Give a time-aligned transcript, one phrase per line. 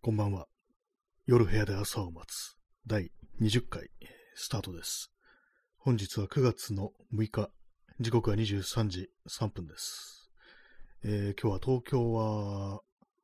[0.00, 0.46] こんばんは。
[1.26, 3.10] 夜部屋で朝を待つ第
[3.40, 3.90] 20回
[4.36, 5.10] スタートです。
[5.76, 7.50] 本日は9月の6日、
[7.98, 10.30] 時刻は23時3分です。
[11.02, 12.80] えー今日は東京は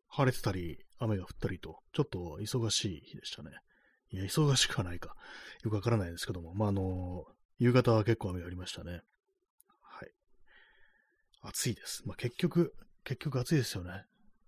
[0.08, 3.52] 晴れてたり雨が降ったりと、ちょっと忙しい日でしたね。
[4.10, 5.14] いや、忙しくはないか。
[5.62, 7.24] よくわからないですけども、まあ、あの、
[7.60, 9.00] 夕方は結構雨が降りましたね。
[9.80, 10.10] はい。
[11.40, 12.02] 暑いです。
[12.04, 14.06] まあ、結局、結局暑いですよね。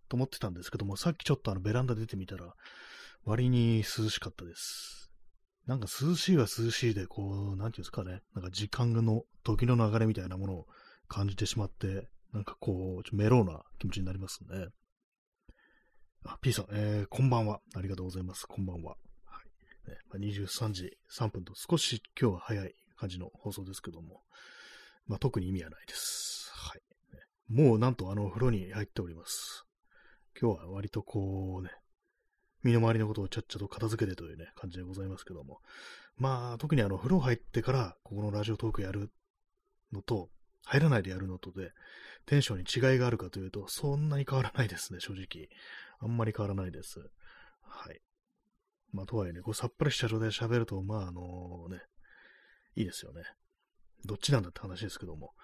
[0.08, 2.54] と思ってたんですけども、さっきちょっとあのベランダ出てみたら、
[3.24, 5.10] 割に涼しかったです。
[5.66, 10.66] なんか涼しいは涼しいで、こう、なんていうんですかね、なんか時間の時の流れみたいなものを
[11.08, 14.66] 感じてしまって、なんかこう、メローな気持ちになりますね。
[16.24, 17.60] あ、P さん、えー、こんばんは。
[17.74, 18.46] ありがとうございます。
[18.46, 18.96] こんばんは。
[19.24, 19.40] は
[19.86, 19.90] い。
[19.90, 24.22] ねまあ、23時3分と少し今日は早い感じの放送ですけども、
[25.06, 26.50] まあ、特に意味はないです。
[26.52, 26.80] はい。
[27.48, 29.65] もうなんとあの風呂に入っております。
[30.40, 31.70] 今日は割とこうね、
[32.62, 35.60] 身の回りのことをちゃっちゃと片付けてというね、感じでございますけども。
[36.16, 39.10] まあ、特にあの、風呂入ってから、ここのラジオトークやる
[39.92, 40.30] のと、
[40.64, 41.72] 入らないでやるのとで、
[42.26, 45.48] テンションに違いがあるかというと、そんなに変わらないですね、正直。
[46.00, 46.98] あんまり変わらないです。
[47.62, 48.00] はい。
[48.92, 51.82] まあ、とはいえね、こう、さっぱりした状態で喋ると、まあ、あのね、
[52.74, 53.22] いいですよね。
[54.04, 55.34] どっちなんだって話ですけども。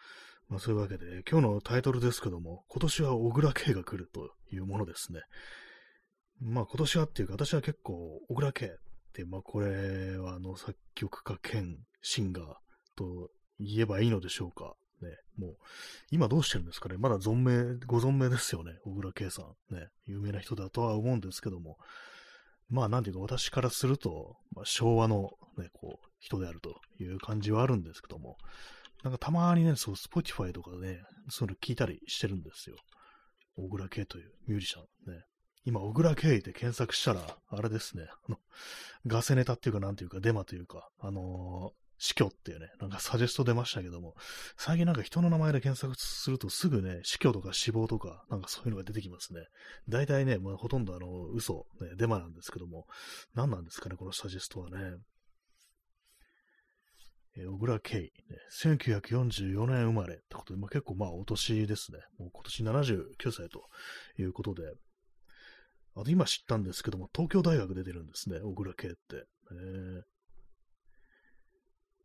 [0.52, 5.20] まあ、そういうわけで、今日のタイトルですけども、今年は小倉圭が来るというものですね。
[6.42, 8.70] まあ、今年はっていうか、私は結構、小倉圭っ
[9.14, 12.44] て、まあ、これは、あの、作曲家兼シンガー
[12.96, 13.30] と
[13.60, 14.74] 言えばいいのでしょうか。
[15.00, 15.08] ね、
[15.38, 15.56] もう、
[16.10, 16.96] 今どうしてるんですかね。
[16.98, 18.72] まだ存命、ご存命ですよね。
[18.84, 19.74] 小倉圭さん。
[19.74, 21.78] ね、有名な人だとは思うんですけども。
[22.68, 28.36] まあ、なんていうか、私からすると、まあ、昭和の、ね、こう、人であるという感じはあるんですけども、
[29.02, 32.76] なんかたまにね、そう、Spotify とかでね、そういうの聞いたりしてるんですよ。
[33.56, 35.22] 小倉圭というミュージシャンね。
[35.64, 38.38] 今、小倉圭って検索したら、あれですね、あの、
[39.06, 44.16] ガセネタっていうか、なんていうか、デマというか、あのー死去っていうね、なんかサジェスト出ましたけども、
[44.56, 49.42] 最近なんか人の名前で検索するとすぐね、死去とか死亡とか、なんかそういうのが出てきますね。
[49.88, 52.86] 大体ね、まあ、ほとんどあの、嘘、ね、デマなんですけども、
[53.36, 54.96] 何なんですかね、このサジェストはね。
[57.36, 58.10] えー小倉圭、ね、
[58.50, 61.98] 1944年生まれってことで、まあ、結構まあお年ですね。
[62.18, 62.42] もう今
[62.74, 63.68] 年79歳と
[64.18, 64.62] いうことで。
[65.94, 68.98] あと今知ったんですけども、東京大学出てるんですね、小倉圭って。
[69.50, 70.02] えー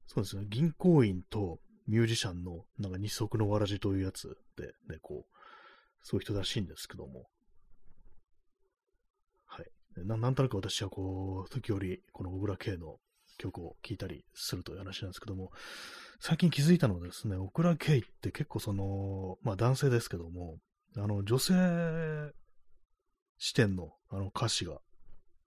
[0.09, 5.37] そうですね、銀行員とミュージシャンのなんか二足のわらじというやつで、ね、こう、
[6.01, 7.27] そういう人らしいんですけども。
[9.45, 9.65] はい。
[10.05, 12.97] ななんとなく私はこう、時折、この小倉圭の
[13.37, 15.51] 曲を聴いたりするという話なんですけども、
[16.19, 20.57] 最近気づいたのはですね、小倉圭って結構その、まあ男性ですけども、
[20.97, 21.53] あの、女性
[23.37, 24.79] 視点のあの歌詞が、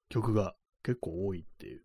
[0.09, 1.83] 曲が結構多いっていう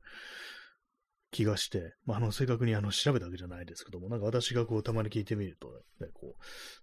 [1.32, 5.68] 気がして、まあ、あの、正確にあの、調べたわけじゃないですけども、なんか私がこう、たまに聞いてみると
[6.00, 6.36] ね、こ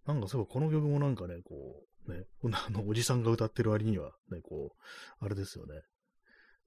[0.06, 1.54] う、なんかそういえばこの曲もなんかね、こ
[2.06, 5.80] う、ね、 あの、おじさんが歌ってる割には、ね、こう、あれですよね。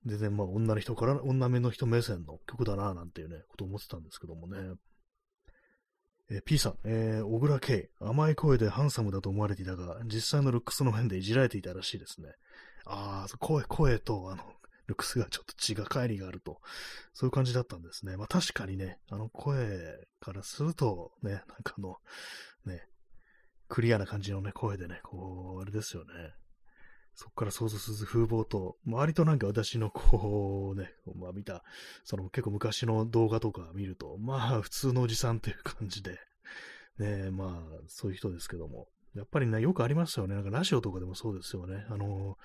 [0.05, 4.75] 全然まあ、女の人から、女目の人目線の曲だな、なんていうね、ことを思ってたんですけどもね。
[6.29, 12.29] えー P さん、えー小倉圭、甘い声でハンサムだと思われていたが、実際のルックスの面でいじられていたらしいですね。
[12.85, 14.43] ああ、声、声と、あの、
[14.87, 16.61] ルックスがちょっと血が帰りがあると、
[17.13, 18.17] そういう感じだったんですね。
[18.17, 21.97] まあ確かにね、あの声からすると、ね、なんかあの、
[22.65, 22.87] ね、
[23.67, 26.11] クリアな感じのね、声でね、こう、あれですよね。
[27.15, 31.63] そこから想像する風貌と、割となんか私のこうね、まあ見た、
[32.03, 36.19] その結構昔の動画とか見ると、まあ普通のおじさんっていう感じで、
[36.99, 40.35] ね、まあそういう人ですけども、やっぱりね、よくありますよね。
[40.35, 41.85] なんかラジオとかでもそうですよね。
[41.89, 42.37] あの、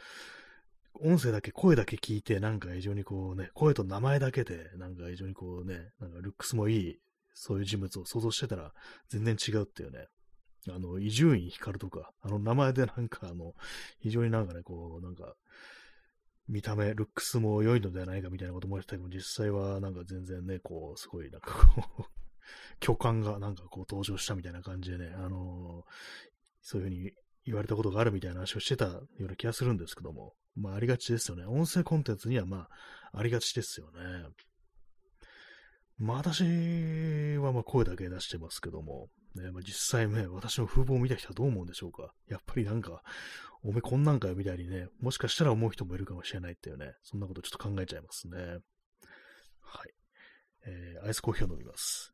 [0.94, 6.98] 音声だけ、声だけ聞いて、なんか非常にこうね、声と名前だけで、なんか非常にこうね、なんかルックスもいい、
[7.34, 8.72] そういう人物を想像してたら、
[9.08, 10.06] 全然違うっていうね。
[10.69, 13.54] あの、伊集院光とか、あの名前でなんかあの、
[14.00, 15.34] 非常になんかね、こう、なんか、
[16.49, 22.20] 見た目、ルックスも良いのではないかみたいなことも言ってたけど、実際はなんか全然ね、こう、すごいなんかこう、
[22.81, 25.84] 巨漢がなんかこう登場したみたいな感じでね、あの
[26.62, 27.12] そういうふうに
[27.46, 31.44] 言われたことがあるみたいな話をしてたような気がするんですけども、まあありがちですよね。
[31.44, 32.69] 音声コンテンツにはま
[33.12, 34.00] あありがちですよね。
[35.99, 36.43] まあ私
[37.38, 42.12] はまあ声だけ出してますけども、ねまあ、実際ね、私の風貌を見た人はどう思うんでしょうか。
[42.29, 43.03] やっぱりなんか、
[43.62, 48.38] おめこんなんかよみたいにね、もしかしたら思う人もいるかもしれないっていうね、そんなことちょっと考えちゃいますね。
[49.61, 49.93] はい。
[50.67, 52.12] えー、アイスコーヒーを飲みます。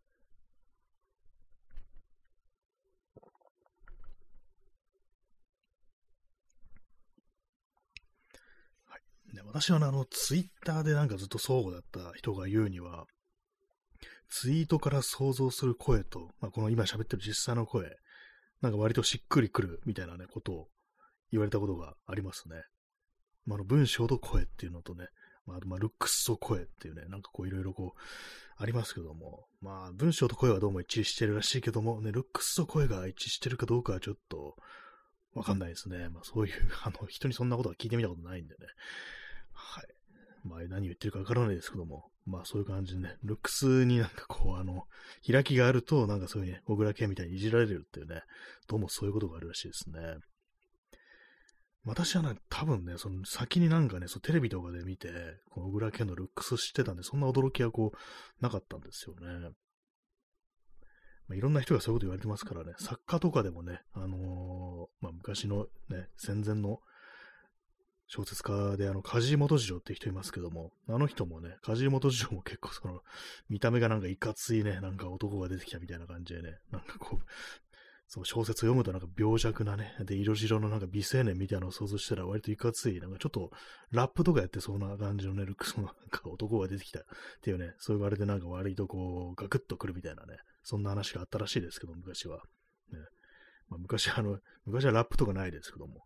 [8.87, 13.07] はいね、私はねあの、ツイッターでなんかずっと相互だった人が言うには、
[14.29, 17.97] ツイートから想像する声と、まあ、この今喋ってる実際の声、
[18.61, 20.69] なんか割としっくりくるみたいなね、ことを
[21.31, 22.57] 言われたことがありますね。
[23.45, 25.09] まあ、の文章と声っていうのとね、
[25.47, 28.01] まあ、まあ、ルックスと声っていうね、なんかこういろいろこう、
[28.59, 34.57] ありますけども、まあ、文章と声はどうも一致してるらしいけども、ね、ルックスと声が一致してるかどうかはちょっと、
[35.35, 36.09] わかんないですね。
[36.09, 38.67] まあ、そういう、あの、人にそんなことは聞いてみたことないんでね。
[39.53, 39.96] はい。
[40.47, 44.85] まあ、何言ってるかわからないですけども、まあ、そういう感じでね、ルックスになんかこう、あの、
[45.31, 48.23] 開きがあると、なんかそういうね、小倉家みたいにいじられるっていうね、
[48.69, 50.01] どうもそういうことがあるらしいですね。
[51.85, 55.09] 私はね、多分ね、その先になんかね、そテレビとかで見て、
[55.51, 59.51] この小倉家のルックス知ってたんで、そんな驚きはこう、なかったんですよね。
[61.29, 66.81] まあ、いろんな人がそういうこと言われてますからね、作家とかでもね、あのー、まあ、昔のね、戦前の
[68.09, 73.01] 小説家で、あの、梶井元次郎って人いますけども、あの人もね、梶井元次郎も結構その、
[73.49, 77.25] 見た目がなんかいかついね、なんか男が出てきたみたいな感じでね、なんかこう、
[78.09, 83.51] そう、小説を読むとなんか病弱なね、で、色白のなんか美青年みたいなのを想像したら割といかつい、なんかちょっと
[83.91, 87.03] ラップとかやってそうな感じのね、ルックスのなんか男が出てきたっ
[87.43, 92.37] ていうね、そう言われてなんか割とこう、ガクッとくるみたいなね、そんな話があったらしいですけど、昔は。
[92.93, 93.01] ね
[93.69, 96.01] まあ、昔あの、昔はラップとかないですけども、ね、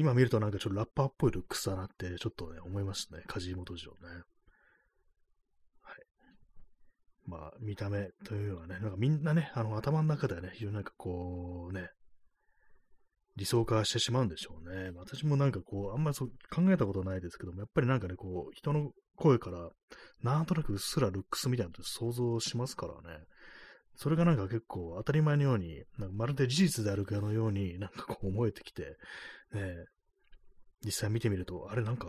[0.00, 3.20] 今見るとなんかちょっとラッパーっぽいルックスだなって、ちょっとね、思いますね。
[3.26, 4.08] 梶井元次郎ね。
[5.82, 5.96] はい
[7.26, 11.90] まあ、見た目というのはね、なんかみんなね、あの、頭の中ではね、非常になんかこう、ね、
[13.36, 14.90] 理想化してしまうんでしょうね。
[14.96, 19.68] 私もなんかこう、あんまりそう考えたことないですけども、やっぱりなんかね、こう、人の声から、
[20.22, 23.18] なんとなくうっすらルックスみたいなのって想像しますからね。
[24.00, 28.96] それがなんか結構当たり前のように、なんかまるで事実であるかのように、なんかこう思えてきて、
[29.52, 29.74] ね、
[30.82, 32.06] 実際見てみると、あれなんか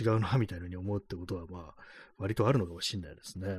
[0.00, 1.74] 違うな、みたいに思うってことは、まあ、
[2.16, 3.58] 割とあるのかもしれないですね。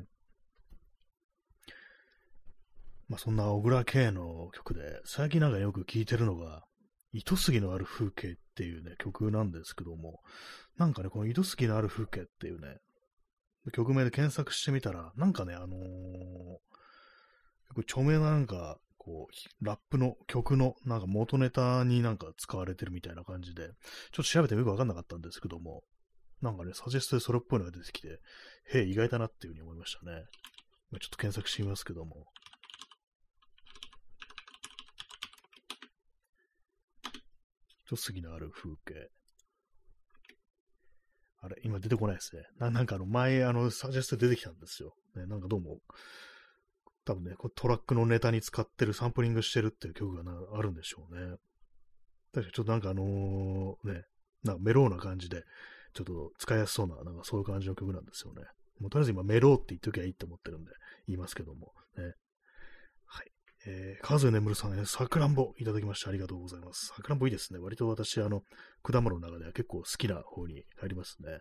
[3.07, 6.63] まあそんな小倉圭の曲で、最近なんかよく聴いてるのが、
[7.13, 10.21] 糸杉のある風景っていうね、曲なんですけども、
[10.79, 12.79] なんかね、この糸杉のある風景っていうね、
[13.73, 16.67] 曲名で検索してみたら、なんかね、あのー、
[17.75, 23.71] 著名ななんか、こう、ラップの曲のなんか元ネタになんか使われてるみたいな感じで、ちょっ
[24.17, 25.83] と調べてよくわかんなかったんですけども、
[26.41, 28.19] なんかね、サジェストでそれっぽいのが出てきて、
[28.73, 30.25] へえ、意外だなっていうふうに思いましたね。
[30.99, 32.25] ちょっと検索してみますけども。
[37.85, 39.09] 一杉のある風景。
[41.39, 42.43] あれ、今出てこないですね。
[42.59, 44.93] ななんかあの、前、あの、サジェスト出てきたんですよ。
[45.15, 45.79] ね、なんかどうも、
[47.07, 51.37] 多分ね、こトラックのネタに使ってる、サンプリングしてるっていう曲がなあるんでしょうね。
[52.33, 54.03] 確かにちょっとなんかあのー、ね、
[54.43, 55.43] なんかメローな感じで、
[55.93, 58.43] ちょっと使いやすそうな、なんかそういう感じの曲なんですよね。
[58.81, 60.71] もうとりあえず今メローって言っときゃいいって思ってるんで、
[61.07, 62.13] 言いますけども、ね。
[63.05, 63.31] はい
[63.65, 66.87] えー、数眠るさん、さくらんぼいただきましてありがとうございます。
[66.87, 67.59] さくらんぼいいですね。
[67.59, 68.43] 割と私、あの、
[68.83, 71.39] 果物の中では結構好きな方に入りますね。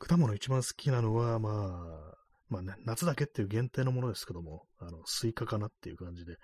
[0.00, 2.19] 果物一番好きなのは、まあ、
[2.50, 6.36] まあね、夏だけっていう限定のものですけども、あの、スイカかなっていう感じで、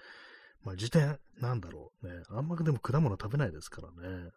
[0.63, 2.23] まあ、次点、なんだろうね。
[2.31, 4.31] あんまでも果物食べないですからね。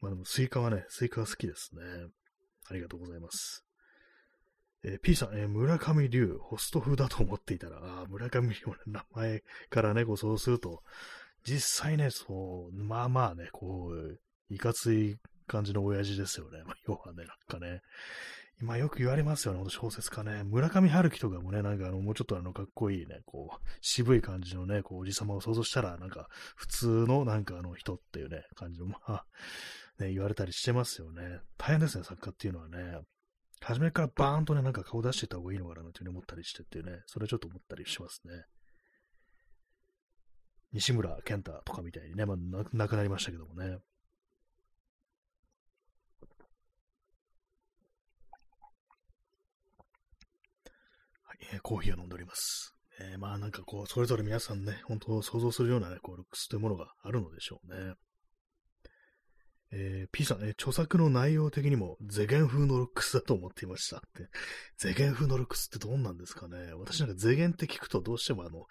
[0.00, 1.82] まあでも、スイカはね、スイカは好きですね。
[2.68, 3.64] ありがとうございます。
[4.82, 10.82] えー、P さん、えー、村上龍、ホスト風だと思っていたら、あ村上龍の名前からね、こうそうすると、
[11.44, 14.18] 実際ね、そう、まあまあね、こう、
[14.54, 16.62] いかつい感じの親父ですよね。
[16.64, 17.80] まあ、要はね、なんかね、
[18.60, 20.44] 今よく言われますよね、小説家ね。
[20.44, 29.24] 村上春樹とかもね、なんかあの、もうちょっとあの、かっこいいね、こう、渋い感じのね、こう、おじさまを想像したら、なんか、普通のなんかあの、人っていうね、感じの、まあ、
[29.98, 31.40] ね、言われたりしてますよね。
[31.56, 33.00] 大変ですね、作家っていうのはね。
[33.62, 38.44] 初めからバーンとね、なんか顔出してた方がいいのかなというふうに思ったりしてっていうね、それちょっと思ったりしますね。
[40.72, 42.36] 西村健太とかみたいにね、まあ、
[42.72, 43.78] 亡くなりましたけどもね。
[51.52, 52.74] え、コーヒーを飲んでおります。
[53.00, 57.94] えー、まあなんかこう、それぞれ皆さんね、本当想像するようなね、こう、ルックスというものがあるのでしょうね。
[59.72, 64.28] えー、P さんね、著作の内容的にも、ゼゲン風のルックスだと思っていましたって。
[64.76, 68.66] ゼゲン風のルックスってどんなんですかね私なんかゼゲンって聞くとどうしてもあの、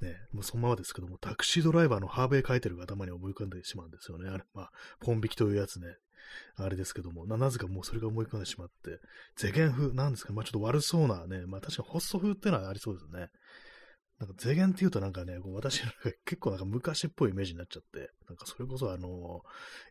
[0.00, 4.28] ね、もうそのままですけども、タクシードライバーのハーベイ書いてるが頭に思い浮かんでしまうんですよね。
[4.28, 5.96] あれ、まあ、ポン引きというやつね。
[6.56, 8.98] あれですけども、な、なぜかもうそれが思い浮かんでしまって、
[9.36, 10.32] ゼゲン風、なんですか？
[10.32, 13.30] まあちょっと悪そうなね、まあ確かにホスト風ってのはありそうですね。
[14.18, 19.42] なんか、税源って言うとなんかね、こう私なんか結構なんか昔っぽいイメージになっちゃって、なんかそれこそあの、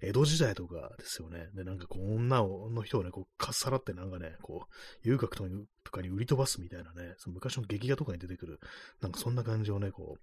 [0.01, 1.50] 江戸時代とかですよね。
[1.53, 5.44] で、なんかこう、女の人をね、こう、かっさらってなんかね、こう、遊郭と
[5.91, 8.60] かに売り飛ばすみたいなね、その昔の劇画とかに出てくる、
[9.00, 10.22] なんかそんな感じをね、こう、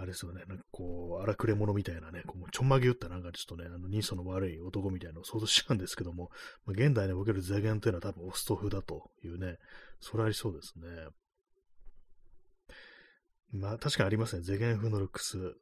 [0.00, 6.30] あれですよね、なんかこう、荒くれ者みたいなね、こうちょんまげ打ったなんかちょっとね、あの、人相の悪い男みたいなのを想像しちゃうんですけども、
[6.64, 9.56] まあ、現代における税源というのは多分オストフだというね、
[10.00, 10.86] それありそうですね。
[13.52, 14.42] まあ、確かにありますね。
[14.42, 15.38] ゼゲン風のルックス。
[15.38, 15.52] ね、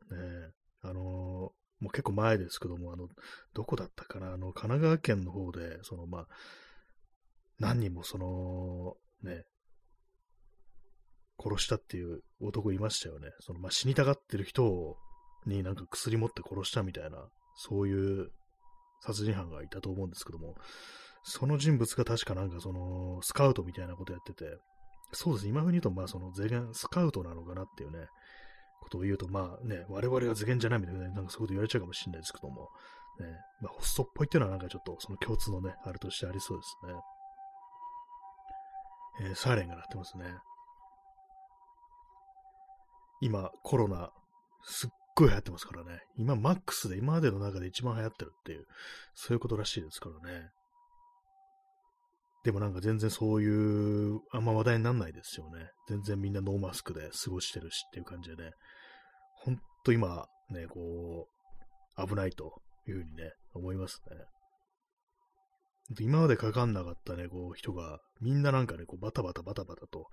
[0.83, 1.53] あのー、も
[1.83, 3.09] う結構前ですけども、あの、
[3.55, 6.27] どこだったかな、あの、神奈川県の方で、その、まあ、
[7.59, 9.45] 何人もその、ね、
[11.39, 13.29] 殺したっていう男いましたよね。
[13.41, 14.97] その、まあ、死にたがってる人
[15.47, 18.31] になんか薬持って殺したみたいな、そういう
[19.03, 20.55] 殺人犯がいたと思うんですけども、
[21.23, 24.59] その人物が確かなんかその、スカウトみたいなことやってて、
[25.13, 25.49] そうです。
[25.49, 28.09] 今風に言うと、まあ、その、ゼゲン、スカウトなのかなっていうね、
[28.81, 32.69] ことを言うと、まあね、我々はゼゲンじゃないみたいな、なんかそういうこと言われちゃうかもしれないですけども、
[33.21, 33.27] ね、
[33.61, 37.01] まあ、ホストっぽいっていうのはなんかちょっと、その共通のね、あれとしてありそうですね。
[39.29, 40.25] えー、サイレンが鳴ってますね。
[43.21, 44.11] 今、コロナ、
[44.63, 46.01] すっごい流行ってますからね。
[46.19, 48.67] 今、マックスで、今までの中で一番流行ってるっていう、
[49.15, 50.51] そういうことらしいですからね。
[52.47, 55.69] でもなんか全然そういう、あんま話題にならないですよね。
[55.89, 58.53] 全然みんなノーマスクで過ごしてるしっていう感じでね。
[59.43, 61.27] ほんと今、ね、こ
[61.99, 64.17] う、危ないというふうにね、思いますね。
[65.99, 70.07] 今までかかんなかったね、こう、人が、みんななんかね、こう、バタバタバタバタと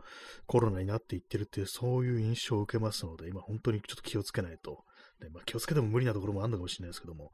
[0.47, 4.83] コロナになっていってるっていう、そういう印象を受けますので、今本当にちょっと気をつけないと。
[5.21, 7.31] ねまあ、気をつけても無理なところもあるのかもしれないですけども、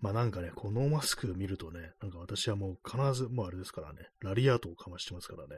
[0.00, 5.56] まあなんかね、このノーマスク見るとね、なんか私はもう必ず、もうあれですからね、ラリアートをかましてますからね。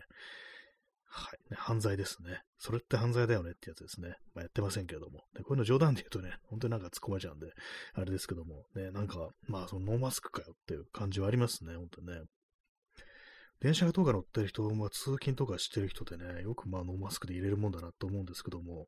[1.11, 2.42] はい、犯罪ですね。
[2.59, 4.11] それって犯罪だよねってやつですね。
[4.35, 5.25] まあ、やってませんけれども。
[5.35, 7.47] でこういうの冗談で言うとね、本当になんか突っ込まれちゃうんで、
[7.95, 12.23] あれですけども、ね、なんか、まあそのノーマスクかよっていう感じはありますね、本当にね。
[13.61, 18.87] 電車とか乗ってる人、まあ、通勤とかしてる人でね、よくまあノーマスクで入れるもんだなと思うんですけども、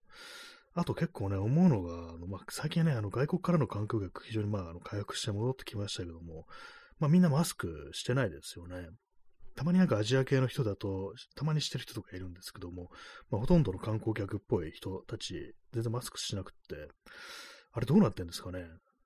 [0.75, 6.47] あと結構ね、思うのが、あのまあ、最近ね、あの外国からの観光客、非常にまあ、あの回復して戻ってきましたけども、
[6.99, 8.89] まあ、みんなマスクしてないですよね。
[9.57, 12.89] たまになんかアジア系の人だと、たまにしてる人とかいるんですけども、
[13.31, 16.89] まあ、ほとんどの観光客っぽい人たち、全然マスクしなくって、
[17.73, 18.65] あれどうなってんですかね。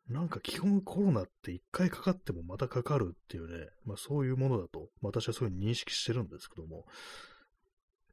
[0.09, 6.85] なんか基本コロナって一回かかってもまたかかるっていうね、まあそういうものだと、私はそういうふうに認識してるんですけども、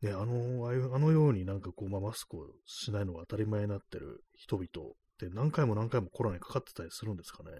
[0.02, 7.52] ね、あの、ああのようになんかこう、まあ、マスクをしないのが当たり前になってる人々って何回も何回もコロナにかかってたりするんですかね。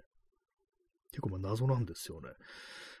[1.12, 2.28] 結構ま謎なんですよね。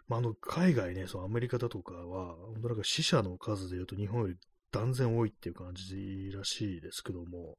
[0.06, 4.36] まあ、あの、海外ね、そのアメリカだとかは、本当なんか死者の数で言うと日本より
[4.70, 7.58] 断然多いっていう感じらしいですけども、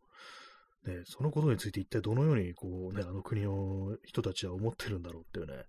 [0.86, 5.64] ね、そのことについて一体どのようにこうね、あの国の人たちは思ってるんだろうっていうね、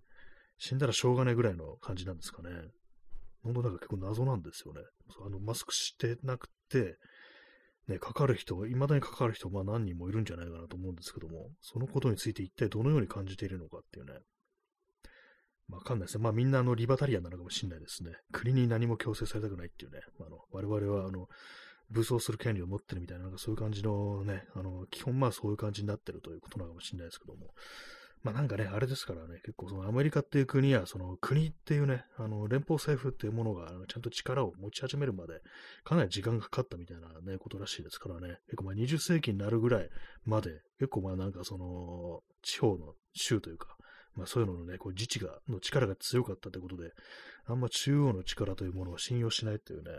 [0.59, 2.50] 死んだらしょうがないぐらいの感じなんですかね。
[3.44, 4.80] 本当なんか結構謎なんですよね。
[5.24, 6.96] あのマスクしてなくて、
[7.86, 14.14] ね、かかる人、未だにかかる人、まあ何人もいるんじゃないかなと思うんですけども、そのことについて一体どのように感じているのかっていうね。
[15.70, 16.24] わかんないですね。
[16.24, 18.12] まあみんなあのリバタリアンなのかもしれないですね。
[18.32, 20.00] 国に何も強制されたくないっていうね。
[20.20, 21.26] あの我々はあの
[21.90, 27.52] 武装する権利を持ってるみたいな、なんかそういう感じのね、あの基本まあそういう感じになってるということなのかもしれないですけども。
[28.25, 35.43] まあなんかね、あれですからね、結構そのアメリカっていう国や、その国っていうね、あの連邦政府っていうものがちゃんと力を持ち始めるまで、
[35.85, 39.90] かなり時間がかかったみたいなね、ことらしいですからね、結構まあ20世紀になるぐらい
[40.25, 43.76] まで、結構まあなんかその、地方の州というか、
[44.16, 46.93] まあそういうののね、こう自治が、の力が強かったということで、
[47.45, 49.90] あんま中央の力というものを信用しないっていうね、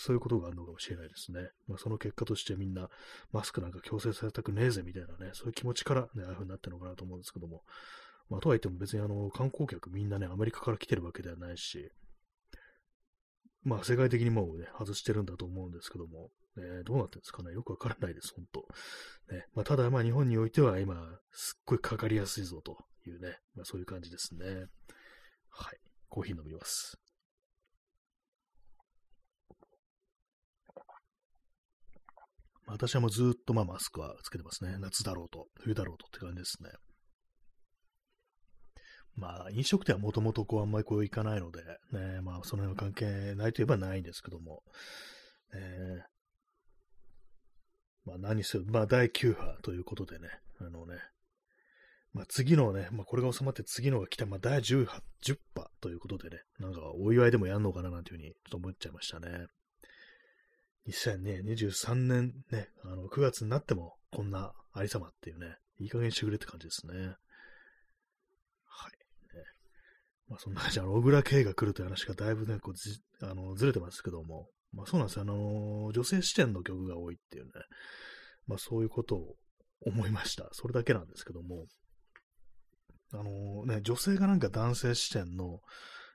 [0.00, 1.50] そういうことがあるのかもしれないですね。
[1.68, 2.88] まあ、その結果としてみんな
[3.32, 7.62] マスクなんか強制されたくねえぜみたいなね、そういう気持ちからね、ああいう風になってるのかなと思うんですけども。
[8.30, 11.90] まあ、とはいっても別にあの、観光客みんなね、アメリカから来てるわけではないし、
[13.62, 18.66] まあ、世界的にもうね、外してるんだと思うんですけども、ね、どうなってるんですかね、よくわからないです、本当
[19.34, 20.94] ね、まあ、ただ、まあ、日本においては今、
[21.32, 24.66] すっごいかかりやすいぞというね、まあ、そういう感じですね。
[25.48, 25.78] はい。
[26.08, 26.98] コーヒー飲みます。
[32.70, 34.76] 私はもうずっとまあマスクはつけてますね。
[34.78, 36.70] 夏だろうと、冬だろうとって感じですね。
[39.16, 41.60] まあ、飲食店はもともとこうあんまりこう行かないので、
[41.92, 44.62] ね、まあ、その辺の関係ないといえばないんですけども、
[45.52, 46.00] え
[48.04, 50.28] まあ、何せ、まあ、第9波ということでね、
[50.60, 50.96] あのね、
[52.12, 59.46] まあ、次のね、まあ、これが収まって次のが来た、まあ、第10波、10波ということでね、なんかお祝いでもやんのかななんていうふうにちょっと思っちゃいましたね。
[60.90, 66.94] 2023年ね、あの、9月になってもこんなありさまっていうね、いい加減してくれって感じですね。
[66.94, 67.06] はい。
[67.06, 67.16] ね、
[70.28, 75.22] まあそんな感じで、あの、小倉圭が来るという話がだいぶね、こうず、あの、ずれてますけども、まあそうなんですよ。
[75.22, 77.50] あの、女性視点の曲が多いっていうね、
[78.46, 79.34] まあそういうことを
[79.86, 80.48] 思いました。
[80.52, 81.66] それだけなんですけども、
[83.12, 85.60] あのね、女性がなんか男性視点の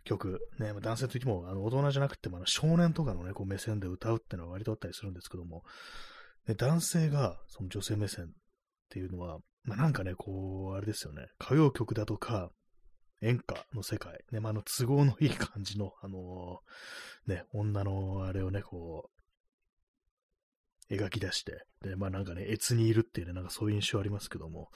[0.05, 5.63] 曲、ね、男性といってもあの大人じゃなくてもあの少年とかのね、こう目線で歌うっていうのは割とあったりするんですけども、
[6.47, 8.27] ね、男性がその女性目線っ
[8.89, 12.51] ていうのは、まあ、なんかね、こう、あれですよね、歌謡曲だとか、
[13.21, 24.69] 演歌の世界、ね、まあ、の都合のいい感じの、あのー、ね、女のあれをね、こう、描き出して、で、まあなんかね、越にいるっていうね、なんかそういう印象ありますけども、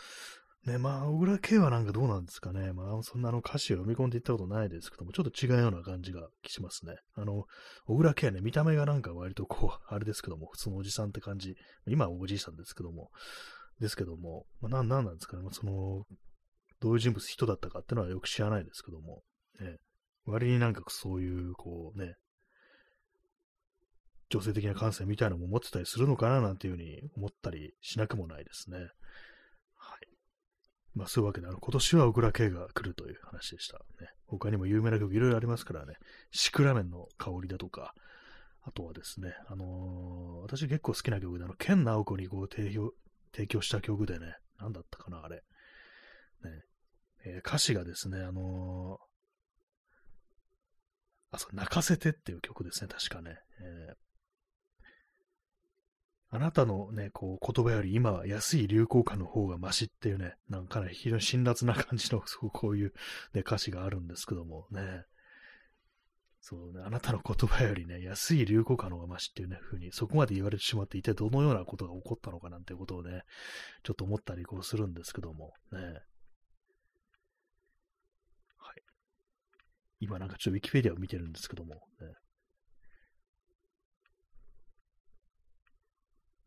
[0.65, 2.73] ね、まあ、小倉圭はなんかどうなんですかね。
[2.73, 6.95] まあ、そんなあの歌詞を読み込んでいったことないですけども、ちょっと違うような感じがしますね。
[7.15, 7.45] あの、
[7.85, 11.55] 小倉圭はね、見た目がなんか割とこう、あれですけども、普通のおじさんって感じ。
[11.87, 13.09] 今はおじいさんですけども、
[13.79, 15.43] ですけども、まあ、なん、なんなんですかね。
[15.43, 16.03] まあその、
[16.81, 19.21] どういう人物、人だったかっていうのはよく知らないですけども、
[19.59, 19.77] ね、
[20.25, 22.15] 割になんかそういう、こうね、
[24.29, 28.77] 女性的な感性みたいなのも持ってたりするのかななんていうふうに思ったりしなくもないですね。
[30.95, 33.77] まあ、そういうわけで、あの、今年は小倉圭が来るという話でした。
[34.01, 34.09] ね。
[34.27, 35.95] 他にも有名な曲いろいろありますからね。
[36.31, 37.93] シクラメンの香りだとか、
[38.61, 42.91] あとはですね、あのー、私結構好きな曲で、あの、ケンナオコにこう提供、
[43.33, 45.37] 提供した曲でね、なんだったかな、あれ。
[45.37, 45.41] ね。
[47.25, 53.37] えー、歌詞がですね、あのー、あ、そう、泣かせてっていう曲ですね、確かね。
[53.61, 54.08] えー
[56.31, 62.93] あなたのね、こう、言葉より今は安い流行歌の方がマシっていうね、なんかね、非常に辛辣な感じの、 そうこういう、
[63.33, 65.05] ね、歌詞があるんですけどもね。
[66.39, 73.23] そうね、あなたの言葉よりね、安い流行歌の方がマシっていうね、風に、そこまで言われてしまっていて、どのようなことが起こったのかなんてことをね、
[73.83, 75.79] ちょっと思ったりこうするんですけども、ね。
[78.57, 78.83] はい。
[79.99, 82.13] 今なんかちょっとウィキペディアを見てるんですけども、ね。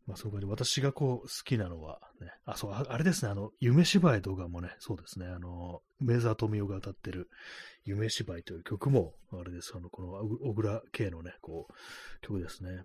[0.05, 7.29] まあ、そこで私がこう好きなのは、ね、あ、そう、あれですね、あの、夢芝居とかもね、そうですね、あの、梅沢富美男が歌ってる
[7.85, 10.11] 夢芝居という曲も、あれです、あの、この
[10.41, 11.73] 小倉圭のね、こう、
[12.21, 12.83] 曲ですね。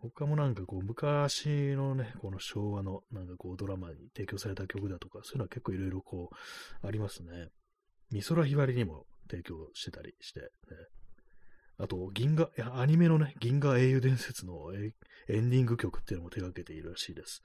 [0.00, 7.48] 他もなんかこう、昔のね、この昭和のなんかこう、ドラマに提供された曲だとか、そういうのは結構いろいろこう、ありますね。
[8.12, 10.46] 美空ひばりにも提供してたりして、ね、
[11.80, 17.42] あと、銀河、や、アニメのね、銀河英雄伝説のエンディング曲っていうのも手掛けているらしいです。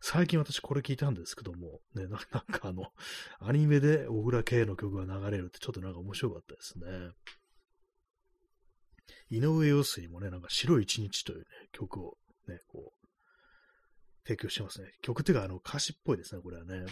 [0.00, 2.92] 最近私これ聞いたんですけども、ね、な んかあの、
[3.40, 6.86] アニメで小倉圭の曲が流れるってちょっとなんか面白かったですね。
[9.30, 12.18] 井上陽水もね、なんか白い一日というね、曲を
[12.48, 13.06] ね、こう、
[14.26, 14.92] 提供してますね。
[15.02, 16.84] 曲っていうか、あの、歌詞っぽいですね、これはね。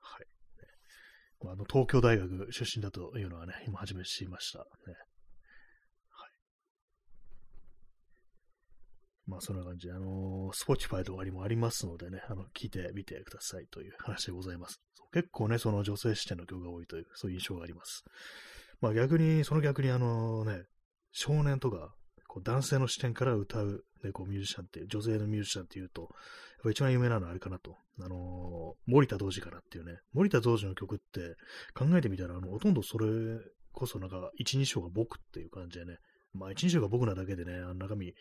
[0.00, 0.26] はい。
[1.44, 4.58] あの、東京大学出身だというのはね、今初めて知りました。
[4.58, 4.64] ね。
[9.28, 14.80] まあそんな感じで、あのー、Spotify とかにもありますのでね、あの、聞いてみてくださいという話でございます。
[15.12, 18.04] 結構ね、その女性視点の曲が多いという、そういう印象があります。
[18.80, 20.62] まあ逆に、その逆にあのね、
[21.12, 21.94] 少年とか、
[22.26, 26.10] こう男性の視点から歌う、ね、こうミュージシャンって、女性のミュージシャンっていうと、やっ
[26.64, 27.76] ぱ一番有名なのはあれかなと。
[28.00, 29.98] あのー、森田童子かなっていうね。
[30.12, 31.36] 森田童子の曲って
[31.74, 33.06] 考えてみたら、あの、ほとんどそれ
[33.72, 35.98] こそなんか、一、二章が僕っていう感じでね。
[36.34, 38.14] まあ、一、日が僕なだけでね、あの中身、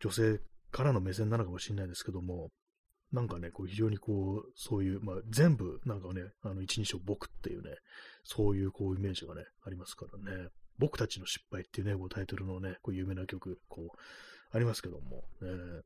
[0.00, 2.50] 女性からの目線なのかもしれないですけども、
[3.12, 7.76] なんかね、こう非常にこう、そういう、まあ、全部、なんかね、あの、一日を僕っていうね、
[8.24, 10.48] そういうこう、イメージがね、ありますからね。
[10.78, 13.98] 僕たちの失敗っていうね、こうタイトルのね、こう有名な曲、こう、
[14.56, 15.48] ありますけども、ね。
[15.50, 15.80] はいね、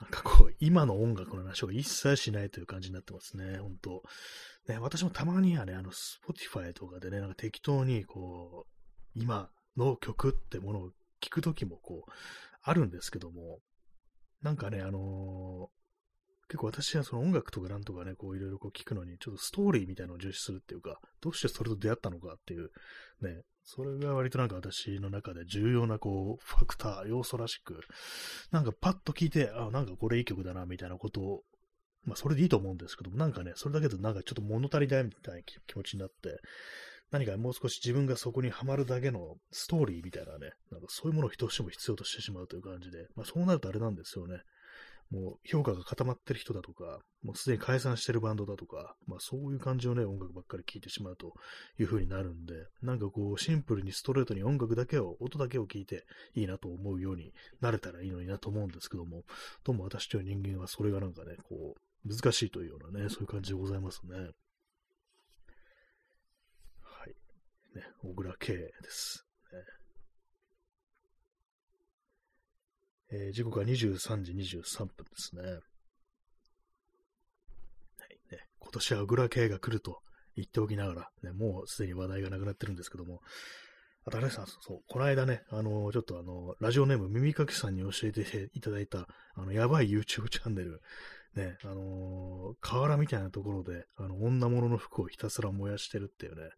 [0.00, 4.02] なんかこう、今の音楽の話を一切しないという感じになってますね、本当。
[4.68, 8.70] ね、私もたまにはね、あの、Spotify とかでね、なんか適当に、こう、
[9.14, 12.10] 今の曲ってものを聞くときもこう、
[12.62, 13.60] あるんですけども、
[14.42, 22.70] なんかね、あのー、結構私はその音楽とかなんとかね、こういろいろこう聞くのに、ちょっとストーリーみたいなのを重視するっていうか、どうしてそれと出会ったのかっていう、
[23.22, 27.80] ね、それが割となんか私の中で重要なこう、ファクター、要素らしく、
[28.50, 31.42] なんかパッと聞いて、あ、なんかこれいい曲だな、みたいなことを、
[32.04, 36.38] まあそれでいいと思うんですけども、なんかね、それだけでなんかちょっと物足りないみたいな気持ちになって、
[37.10, 44.42] 何かもう少し自分がそこにはまるだけのストーリーみたいなね、なんかそういうものを人としても必要としてしまうという感じで、まあそうなるとあれなんですよね。
[45.14, 51.34] もう評価が固まってる人だとか、もうすでに解散してるバンドだとか、まあそういう感じのね、音楽ばっかり聴いてしまうと
[51.78, 59.22] いう風になるんで、なんかこうシンプルにストレートに音楽だけを、音だけを聴いていいなと思うようになれたらいいのになと思うんですけども、
[59.62, 64.16] どうも私という人間はそれがなんかね、こう、難しいというようなね、そういう感じでございますね。
[66.82, 67.14] はい。
[67.76, 69.23] ね、小倉圭です。
[73.16, 75.42] えー、時刻は23時23分ですね。
[75.42, 75.52] はい。
[78.32, 80.00] ね今年は小倉圭が来ると
[80.34, 83.20] 言っておきながら、ね、もうすでに話題がなくなってるんですけども、
[84.04, 90.82] あとあれさん、そう、この間ね、あの、ちょっとあの、ラジオネーム耳かきさんに教えていただいた、あの、やばい YouTube チャンネル、
[91.36, 96.50] ね、あのー、河原みたいなところで、あの、女物の服をひたすら燃やしてるっていうね、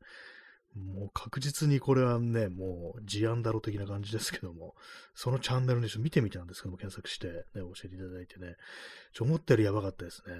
[0.76, 4.74] もう確実にこれはね、もう事案だろ的な感じですけども、
[5.14, 8.56] そのチャンネルにちょっと見てみたんですけども、検索して、ね、教えていただいてね、
[9.12, 10.34] ちょ、思ったよりやばかったですね。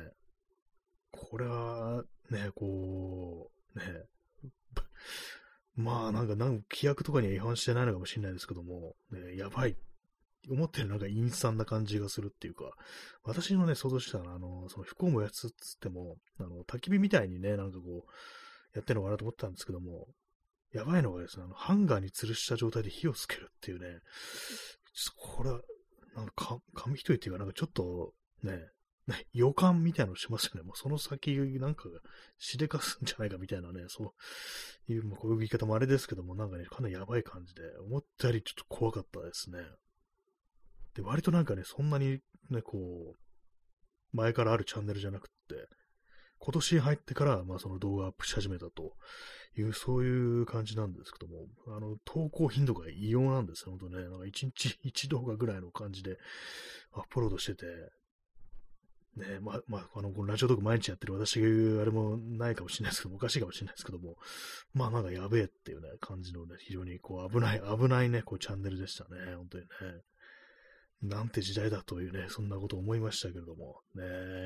[1.11, 3.85] これは、ね、こう、ね、
[5.75, 9.77] まあなんか、なんか規約とかには違反してないのかもしれないですけども、ね、やばい。
[10.49, 12.71] 思ってるなんか陰惨な感じがするっていうか、
[13.25, 18.11] 私のね、想像したら、あの、その不幸もやつつっても、あの、焚き火みたいにね、なんかこう、
[18.75, 20.07] やってるのかなと思ったんですけども、
[20.73, 24.01] やばいのがですね、あの、ハンガーに吊るした状態で火をつけるっていうね、
[24.95, 25.61] ちょっとこれは、
[26.15, 28.71] なんか、紙一重っていうか、なんかちょっと、ね、
[29.07, 30.63] ね、予感みたいなのしますよね。
[30.63, 31.85] もうその先、なんか
[32.39, 34.15] しでかすんじゃないかみたいなね、そ
[34.89, 39.59] ういう、まあ、こういう言い方もあれですけども、なんかね、かなりやばい感じで、思ったよりちょっと怖かったですね。
[40.95, 42.19] で、割となんかね、そんなに
[42.51, 45.69] ね、こう、前からあるチャンネルじゃなくって、
[46.39, 48.95] 今年入ってから、まあ、その動画アップし始めたと
[49.57, 51.47] いう、そういう感じなんですけども、
[51.77, 54.05] あの、投稿頻度が異様なんですよ、本当ね。
[54.05, 56.19] なんか1日 1動画ぐらいの感じで
[56.93, 57.67] アップロードしてて、
[59.17, 64.17] ねまあ、まあ、あの、このラジオトーク毎日やってる私が言うあれもないかもしれないですけども、おかしいかもしれないですけども、
[64.75, 69.69] まあなんかやべえっていうね、感じのね、非常にこう危ない、危ないね、こうチャンネルでしたね、本当にね。
[71.03, 74.03] なんて時代だというね、そんなこと思いましたけれども、ね、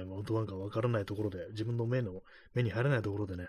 [0.08, 2.22] 本当なんかわからないところで、自分の目の、
[2.54, 3.48] 目に入らないところでね、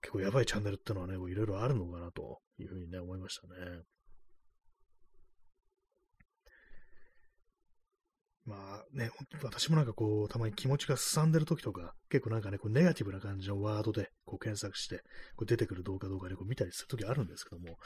[0.00, 3.82] 結構やばいチャンネルってのはね、いろいろあるのかなというふうにね、思いましたね。
[8.48, 9.10] まあね、
[9.42, 15.02] 私もなんかこう、たまに気持ちがすさんでる時とか、結構なんかね、こうネガティブな感じのワードでこう検索して、
[15.36, 17.76] こう出てくる動画動画でこう見たりする時あるんですけども、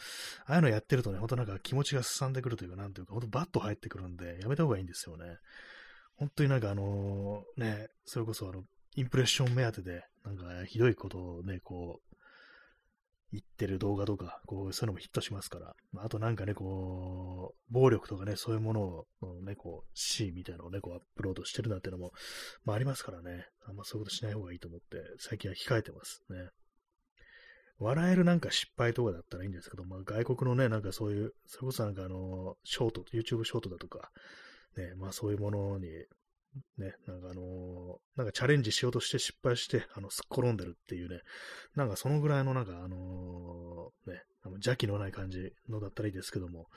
[0.46, 5.24] ああいうのやってるとね、ほんとなんか気持ちがすさんでくるというか、なんていうか、ほんとバッと入ってくるんで、やめた方がいいんですよね。
[6.14, 8.62] 本当になんかあのね、それこそあの、
[8.94, 12.11] インプレッション目当てで、なんかひどいことをね、こう、
[13.32, 19.06] 言ってる動画とか、こう、そういうのもヒットしますから、まあ、あとなんかね、こう、暴力とかね、そういうものを、
[19.42, 22.12] ね、こう、シーンみたいなのをね、こう、アップロードしてるなんてのも、
[22.64, 26.22] まあ、ありますからね、あんまそういうことしない方がいいと思って、最近は控えてます。
[26.28, 26.50] ね。
[27.78, 34.10] 笑えるなんか失敗とかだったらいいんですけど、まあ、外国のね、なんかそういう、それこそなんかあの、ショート、YouTube ショートだとか、
[34.76, 35.88] ね、まあそういうものに
[36.78, 41.20] ね、なんかあのー、なんかチャレンジしようとして失敗して、 あの、すっ転んでるっていうね、
[41.74, 46.68] なんかそのぐらいのなんかあのー、ね、あの邪気のない感じのだったらいいですけども、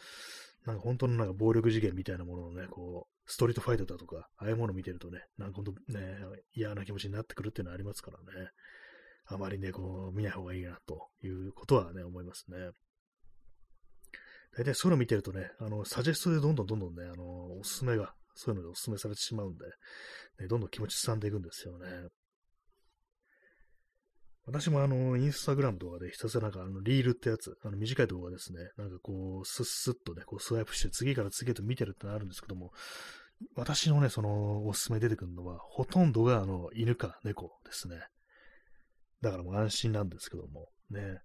[0.66, 6.18] なんか本当のなんか暴力事件みたいなものをね、こう、ストリートファイトだとか、ああいうもの見てるとね、なんか本当ね、
[6.54, 8.50] 嫌な気持ちになってくるっていうのはありますからね、
[9.26, 12.72] あまりね、こう、見ない方がいいな、ということはね、思いますね。
[14.56, 19.66] 大体そういうの見てるとね、あの、サジェストでどんどんどんどんね、あの、おすすめがそういうのでお勧めされてしまうんで、
[20.40, 21.88] ね、どんどん気持ちすさんでいくんですよね。
[24.46, 28.60] 私もあの、インスタグラムとかでひたすらなんかあの、リールってやつ、あの、短い動画ですね。
[28.78, 32.72] なんかこう、スッスッとね、こう、スワイプして次から次へと見てるってのあるんですけども、
[33.56, 37.98] 私のね、その、おすすめ出てくるのは、ほとんどがあの、犬か猫ですね。
[39.22, 41.22] だからもう安心なんですけども、ね。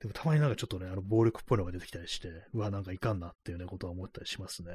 [0.00, 4.70] でもたまになんかちょっとね、あの、暴力っぽいのが出てきたりして、うわ、なんかいかんなっていうね、ことは思ったりしますね。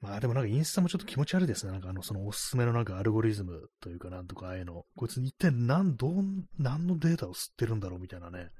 [0.00, 1.72] まあでもなんかインスタもちょっと気持ち悪いですね。
[1.72, 4.84] なんかあの、そのおすすめのなんかアルゴリズムというかなんとかああいうの。
[4.96, 8.50] こいつ一体何、どん、何のデータを吸ってるんだろうみたいなね、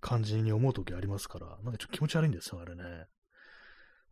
[0.00, 3.06] 感じに思うときありますから、なんかちょっと気持ち悪いんですよ、あれね。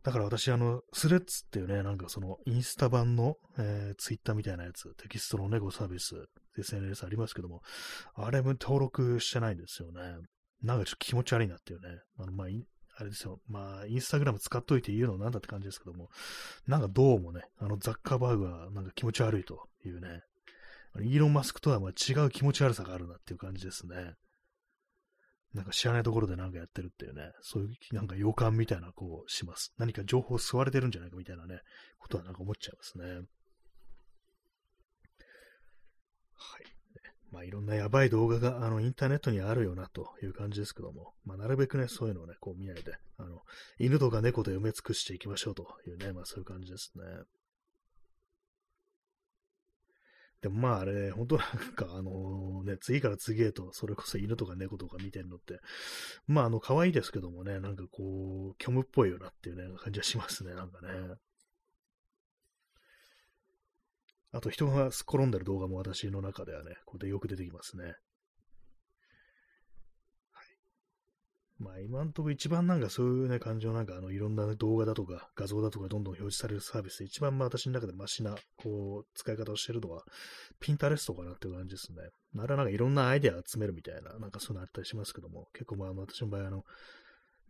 [0.03, 6.13] だから私、あの、スレッツっていうね、なんかそのインスタ版の、えー、ツイッターみたいなやつ、テキストのネゴサービス、
[6.59, 7.61] SNS ありますけども、
[8.13, 10.01] あれも登録してないんですよね。
[10.61, 11.87] なんかちょっと気持ち悪いなっていうね。
[12.19, 12.47] あの、まあ、
[12.97, 16.09] あれですよ、まあ、インスタグラム使っといて言うのなんだって感じですけども、
[16.67, 20.21] なんかどうもね、あのザッカーバーグはなんか気持ち悪いというね、
[21.01, 24.13] イーロン・マスクとはま違う気持ち悪さがあるなっていう感じですね。
[25.53, 29.73] なんか知らないところでなんかやってるっていうね、そういうなんか予感みたいなこうします。
[29.77, 31.59] 何か情報を吸われてるんじゃないかみたいなね、
[31.97, 33.05] ことはなんか思っちゃいますね。
[36.33, 36.74] はい。
[37.31, 43.41] まあいろんなやばい動画があのインターネットにあるよなという感じですけども、まあなるべくね、そういうのをね、こう見ないで、あの、
[43.79, 47.03] 犬とか猫で埋め尽くしていきましょうというね、まあそういう感じですね。
[50.41, 55.59] でもまああれ、本当なんかあのね、次から次へと、それこそ犬とか猫とか見てるのって、
[56.27, 61.15] まああの、可愛いですけどもね、なんかこう、虚無っぽいよなっていうね、感じはしますね、なんかね。
[64.35, 67.95] あと人が転んでる動画も私の中ではね、ここでよく出てきますね。
[71.57, 80.03] まあ今んとこ一番なんかそういうね感じのなんかあのいろんな動画だとか画像だとかどんどん表示されるサービスで一番まあ私の中でマシなこう使い方をしてるのは
[80.59, 82.01] ピンタレストかなっていう感じですね。
[82.37, 86.65] あれはなんかいろんなアイデア集めるみたいななんかそういうのあったりしますけども結構まあ私の場合あの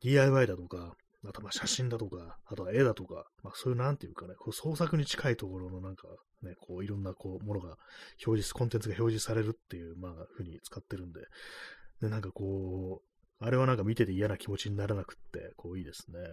[0.02, 0.94] DIY だとか
[1.28, 6.08] あとまあ写真だとか、あとは絵だとか、まあそういうなんていうかね、こう創作に近いところのなんか
[6.46, 7.78] ね、こういろんなこうものが
[8.26, 11.22] 表示、コンテンツが表示されるっていう、まあふうに使ってるんで、
[12.02, 16.20] で、なんかこう、あれはなんか見てて嫌な気持ちにならなくって、こういいですね。
[16.20, 16.28] は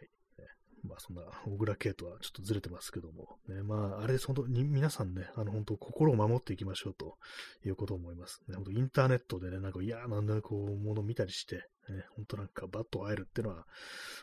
[0.00, 0.08] い。
[0.40, 0.46] ね、
[0.88, 7.16] まあそんな、小倉系とはちょっとずれてますけども、ね、まああれ、本当に皆さんね、あの本当心を守っていきましょうと
[7.64, 8.40] いうことを思います。
[8.48, 13.66] ね、本当インターネットでね、なんか嫌なね、こう、もの見たりして、ね、本当なんかバッと会えるっていうのは、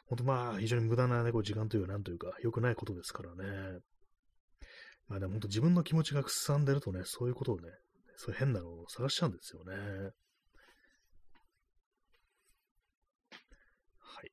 [0.08, 3.80] 本当まあ非常に無駄なね、こう時間というか、なんというか、良くないことですからね。
[5.08, 7.70] まあでも本当自分の気持ちがくすさんでるとね、そういうことをね、
[8.18, 9.74] そういう変なのを探しちゃうんですよね。
[14.00, 14.32] はい。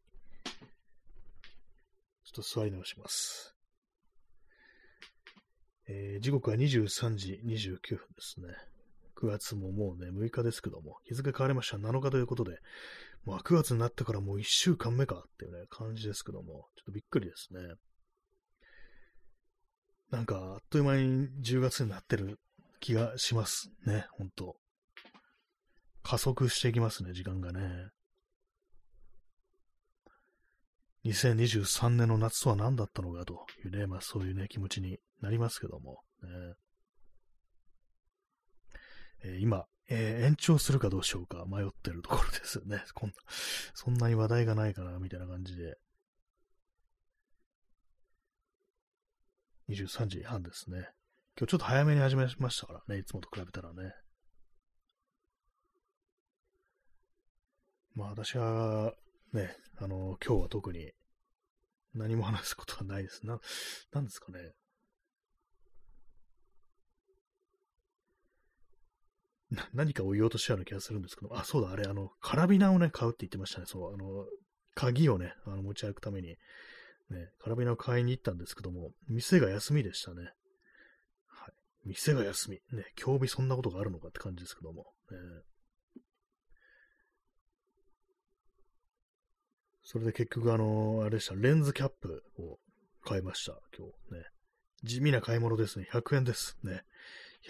[2.33, 3.55] ちょっと座り直します。
[5.89, 8.49] えー、時刻は23時29分ですね。
[9.21, 12.59] 9月ももうね、6日ですけども、日付変わりました7日ということで、
[13.25, 17.61] もう9月になってからもう1週間目かっていうね、感じですけども、ちょっとびっくりですね。
[20.11, 22.39] なんか、あっという間に10月になってる
[22.81, 24.57] 気がしますね、ほんと。
[26.03, 27.91] 加速していきますね、時間がね。
[31.05, 36.29] 2023年の夏とは何だったのかというね、まあそういうね、気持ちになりますけども、ね。
[39.25, 42.85] えー、今、えー、延長するかどうしようか迷ってるところですよね。
[42.95, 43.15] こんな、
[43.75, 45.79] そんなに話題がないかな、みたいな感じで。
[49.69, 50.79] 23時半ですね。
[51.37, 53.95] 今日ちょっと早めに始めましたからね、いつもと比べたらね。
[57.95, 58.95] まあ私は、
[59.33, 60.93] ね、あの、今日は特に
[61.95, 63.27] 何も話すことはないです。
[63.27, 63.41] な、
[63.93, 64.53] なんですかね。
[69.51, 73.67] な、何かを言おうとしたような気がするんですけど、あ、そうだ、あれ、あの、カラビナをね、買うって言ってましたね。
[73.67, 74.27] そう、あの、
[74.75, 76.37] 鍵をね、あの持ち歩くために、ね、
[77.39, 80.31] カラビナを買いに行ったんですけども、店が休みでしたね。
[81.27, 81.53] はい
[81.85, 82.61] 店が休み。
[82.73, 84.87] ね、興味そんなことがあるのかって感じですけども。
[85.11, 85.19] ね、
[89.93, 92.59] それで結局、あの、あれでした、レンズキャップを
[93.05, 94.25] 買いました、今日ね。
[94.83, 95.87] 地味な買い物ですね。
[95.93, 96.83] 100円ですね。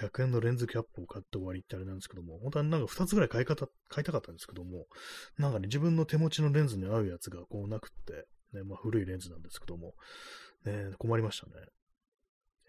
[0.01, 4.87] 100円のレンズキャップを買って終わりってあれなんですけども、本当はなんか2つぐらい買い方、買いたかったんですけども、
[5.39, 8.27] なんかね、自分の手持ちのレンズに合うやつがこうなくって、
[8.59, 9.95] ね、まあ古いレンズなんですけども、
[10.65, 11.53] ね、困りましたね。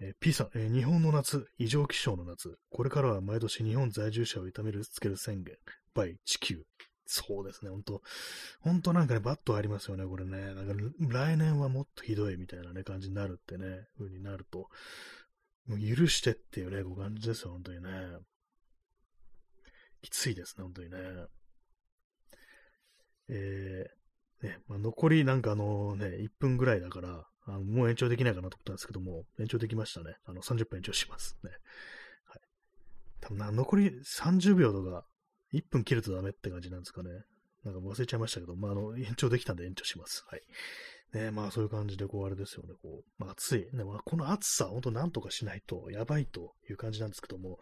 [0.01, 2.59] えー、P さん、えー、日本の夏、異常気象の夏。
[2.69, 5.55] これからは毎年日本在住者を痛めるつける宣言。
[5.95, 6.63] by 地球。
[7.15, 8.01] そうですね、ほんと。
[8.61, 10.55] ほんとなんかね、バッとありますよね、これね。
[10.55, 14.69] なんか来年はもっとひどいみたいなね、感じになるってね、風になると。
[15.67, 17.89] もう許してっていうね、こう感じですよ、本当にね。
[20.01, 20.97] きついですね、本当にね。
[23.29, 30.15] えー、ね、まあ、残りなんかあのね、1分ぐらいだから、あのもう延長できないかなと思ったんですけども、延長できましたね。
[30.25, 31.51] あの、30分延長しますね。
[32.25, 32.41] はい。
[33.21, 35.05] 多分な、残り30秒とか、
[35.53, 37.09] 1分切るとダメって感じなんですかね。
[37.63, 40.25] なんか忘れちゃいましたけど、まあ、あの、延長できたんで延長します。
[40.27, 40.41] はい。
[41.13, 43.69] ねまあそういう感じで、こう、あれですよね、こう、まあ暑い。
[43.77, 47.59] ね、まあこの暑さ、ほんとなんとかしないとやばいという感じなんですけども、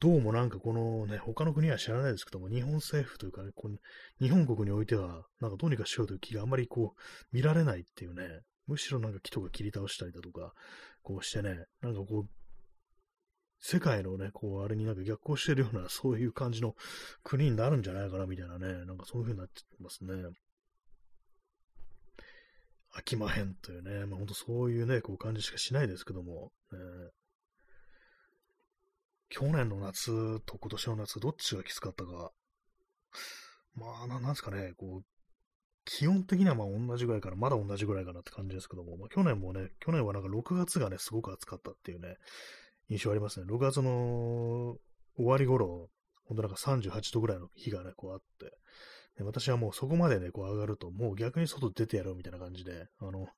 [0.00, 3.68] どうもなんかこのね、他の国は知らないですけども、日本政府というかね、こ
[4.20, 10.52] 日本国においては、なんかどうにかしようという気があんまりこう、見られないっていうね、むしろなんか木とか切り倒したりだとか、
[11.02, 12.28] こうしてね、なんかこう、
[13.66, 16.76] 世界のね、こう、あれになんか逆行してるような、 そういう感じの
[17.22, 20.12] 国になるんじゃないかな、みたいなね、なんかそういう風になってますね。
[22.92, 26.78] 飽きまへんというね、まあ本当そういうね、こう感じしかしないですけども、ね、
[29.30, 32.32] 去年の夏と今年の夏、どっちがきつかったか。
[33.72, 35.04] まあ、ななんですかね、こう、
[35.86, 42.18] 気温的にはまあ同じぐらいから、まだ同じぐらいかなって感じですけども、まあ、去年もね、去年はなんか6月がね、すごく暑かったっていうね、
[42.88, 43.46] 印象ありますね。
[43.48, 44.76] 6月の
[45.16, 45.88] 終わり頃、
[46.26, 48.56] ほんとなんか38度ぐらいの日がね、こうあって、
[49.16, 53.28] で私はもうそこまでね、こう上がると、もう逆に外出てやろうみたいな感じで、あの、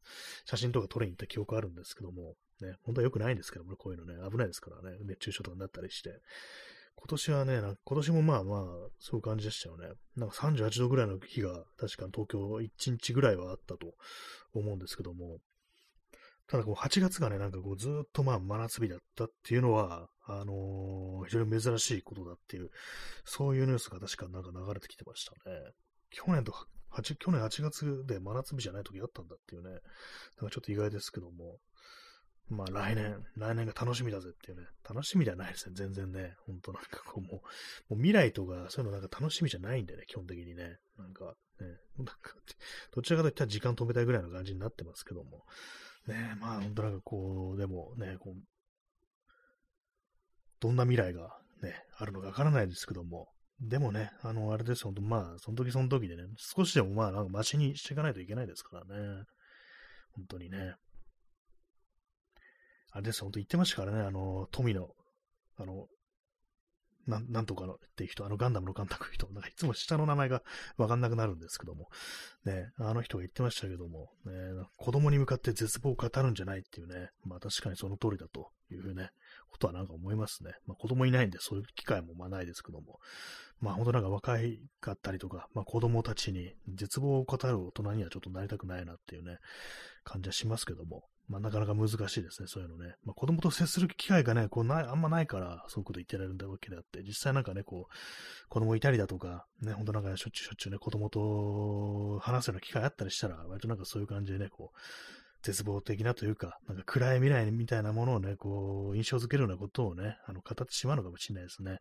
[0.47, 6.21] 写真とか撮りに行った記憶あるんですけども、ね、本当は良くないんですけども、こういうのね、危ないですからね、熱中症とかになったりして。
[6.97, 8.63] 今年はね、今年もまあまあ、
[8.99, 9.89] そういう感じでしたよね。
[10.17, 13.95] なんか38度ぐらいの日が、確か東京1日ぐらいはあったと
[14.55, 15.39] 思うんですけども、
[16.49, 22.71] ただこう8月がね、なんかこうずっとまあ真夏日だったっていうのは、あのー、非常に珍しいことだっていう、
[23.25, 25.73] そういうニュースが確かなんか流れてきてましたね。
[26.11, 26.53] 去年と
[26.93, 29.83] 8、去年8月で真夏日じゃない時あったんだっていうね、なんか
[30.41, 31.59] ちょっと意外ですけども、
[32.49, 36.37] まあ来年、来年が楽しみだぜっていうね、楽しみではないですね、全然ね。
[36.47, 37.41] ほんとなんかこうもう、も
[37.91, 40.79] う未来とかそういうのなんか楽しみじゃないんでね、基本的にね。
[40.97, 41.67] なんかね、
[41.99, 42.15] なんか、
[42.95, 45.45] どちらかといったら時間止めたいぐらいの感じになってますけども。
[46.07, 48.42] ねえまあ本当なんかこう、でもね、こう、
[50.61, 53.29] どんな未来がね、あるのかわからないですけども、
[53.61, 59.25] でもね、あの、あれです、本当まあ、その時その時でね、少しでもまあ、なんかマシにしていかないといけないですからね。
[60.12, 60.75] 本当にね。
[62.90, 64.90] あれです、本当言ってましたからね、あの、富の、
[65.59, 65.87] あの、
[67.07, 70.42] なん、なんとかのっていう人、あのガンダムの監督人、なんかいつも下の名前が
[70.77, 71.88] わかんなくなるんですけども、
[72.45, 74.33] ね、あの人が言ってましたけども、ね、
[74.77, 79.11] 子供に向かって絶望を語るんじゃないっていうね、まあ確かにその通りだというね、
[79.51, 80.53] ことはなんか思いますね。
[80.66, 82.99] まあ子供いないんでそういう機会もまあないですけども、
[83.61, 89.38] まあ本当なんか若いかったりとか、まあ子供たちに絶望を語る大人にはちょっとなりたくないなっていうね、
[90.05, 92.95] 感じはしますけども、まあ、なかなか難しいですね、そういうのね。
[93.05, 104.79] まあ、子供と接する機会がね、こうない、あんまないから、そういうこと言ってられるんだわけであって、実際なんかね、こう、子供いたりだとか、ね、ほんとなんかしょっちゅうしょっちゅうね、子供と話すような機会あったりしたら、割となんかそういう感じでね、こう、
[105.47, 111.79] 絶望的なというか、なんか暗い未来みたいなものをね、こう、印象づけるようなことをね、あの、語ってしまうのかもしれないですね。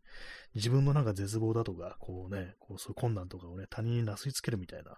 [0.54, 4.98] 自分のなんか絶望だとか、こうね、こう、そういう困難とかをね、他人になすりつけるみたいな、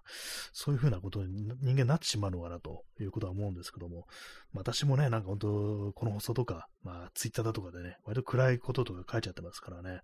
[0.52, 4.06] そういうふうなことに人間になってしまうのかなということは思うんですけども、
[4.52, 10.00] 私もね、なんか本当、この放送とか、まあ、ツイッターだとかでね、割と暗いこととか書いちゃってますからね、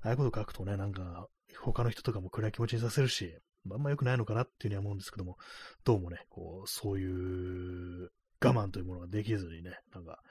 [0.00, 1.26] ああいうこと書くとね、なんか、
[1.60, 3.38] 他の人とかも暗い気持ちにさせるし、
[3.74, 5.38] あんま良くないのかなっていうふうには思うんですけども、
[5.84, 10.22] どうもね、こう、そういう我慢というものができずにね、なんか、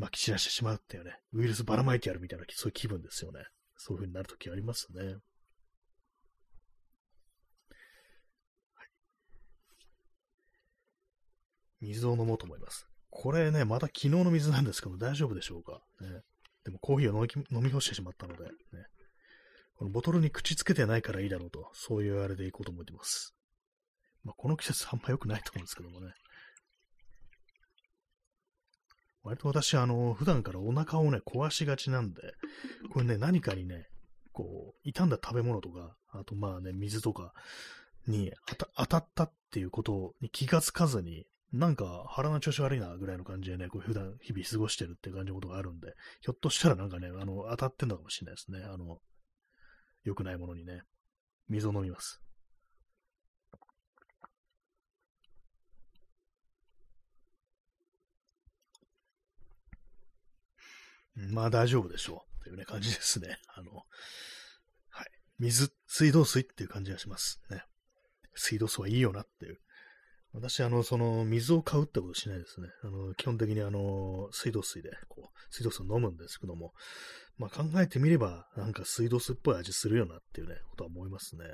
[0.00, 3.40] 撒き散らしてしまうっていうね、ウイルスばらまいてやるみたいな、そういう気分ですよね。
[3.76, 5.16] そういう風になるときありますね。
[11.80, 12.88] 水を飲もうと思います。
[13.10, 15.80] これね、また昨日の水なんですけど、大丈夫でしょうか？
[16.00, 16.22] ね、
[16.64, 17.24] でもコーヒーを
[17.56, 18.50] 飲み干してしまったので、ね、
[19.78, 23.34] このボトルに口つけてないからいいだろうと、そういうあれでいこうと思ってます。
[24.24, 26.12] まあ、この季節あんま良くないと思うんですけどもね。
[29.22, 32.22] 割と私、あの、普段からお腹をね、壊しがちなんで、
[32.92, 33.86] これね、何かにね、
[34.32, 37.32] こう、傷んだ食べ物とか、あとまあね、水とか
[38.08, 38.32] に
[38.74, 48.60] 当たったっていうことに気がつかずに、なんか腹の調子悪いなぐらいの感じでね、こう普段日々過ごしてるって感じのことがあるんで、ひょっとしたらなんかね、あの、当たってんのかもしれないですね。
[48.64, 49.00] あの、
[50.08, 50.82] 良くないものにね。
[51.48, 52.22] 水を飲みます。
[61.14, 62.44] まあ大丈夫でしょう。
[62.44, 63.38] というね、感じですね。
[63.54, 63.84] あの、
[64.88, 65.10] はい。
[65.38, 67.64] 水、水道水っていう感じがしますね。
[68.34, 69.60] 水道水はいいよなっていう。
[70.32, 72.68] 私、あの、その、水を買うってことしないですね。
[72.82, 76.72] あの、基本的にあの、水道水で、こう、水道水を飲むんですけども、
[77.38, 81.44] まあ考えてみれば、なんか水道水っぽい味するよなっていうね、ことは思いますね。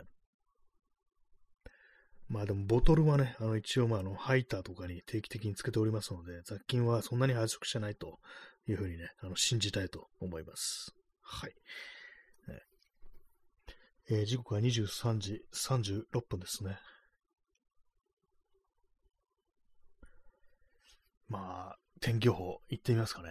[2.28, 8.18] まあでもボトルはね、あの一応まああのハイターとかに定期的につけておりますので、雑菌はそんなに繁殖してないと
[8.66, 10.94] いうふうにね、あの信じたいと思います。
[11.20, 11.50] はい。
[12.48, 12.60] ね
[14.10, 16.78] えー、時刻は23時36分ですね。
[21.28, 23.30] まあ、天気予報行ってみますかね。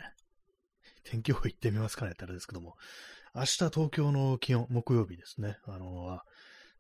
[1.04, 2.76] 天気予報行ってみますかねってあれですけども、
[3.36, 5.58] 明日東京の気温、木曜日ですね。
[5.66, 6.20] あの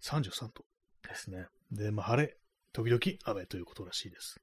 [0.01, 0.65] ー、33度
[1.07, 1.47] ですね。
[1.71, 2.37] で、まあ、晴れ、
[2.71, 4.39] 時々雨ということらしいです。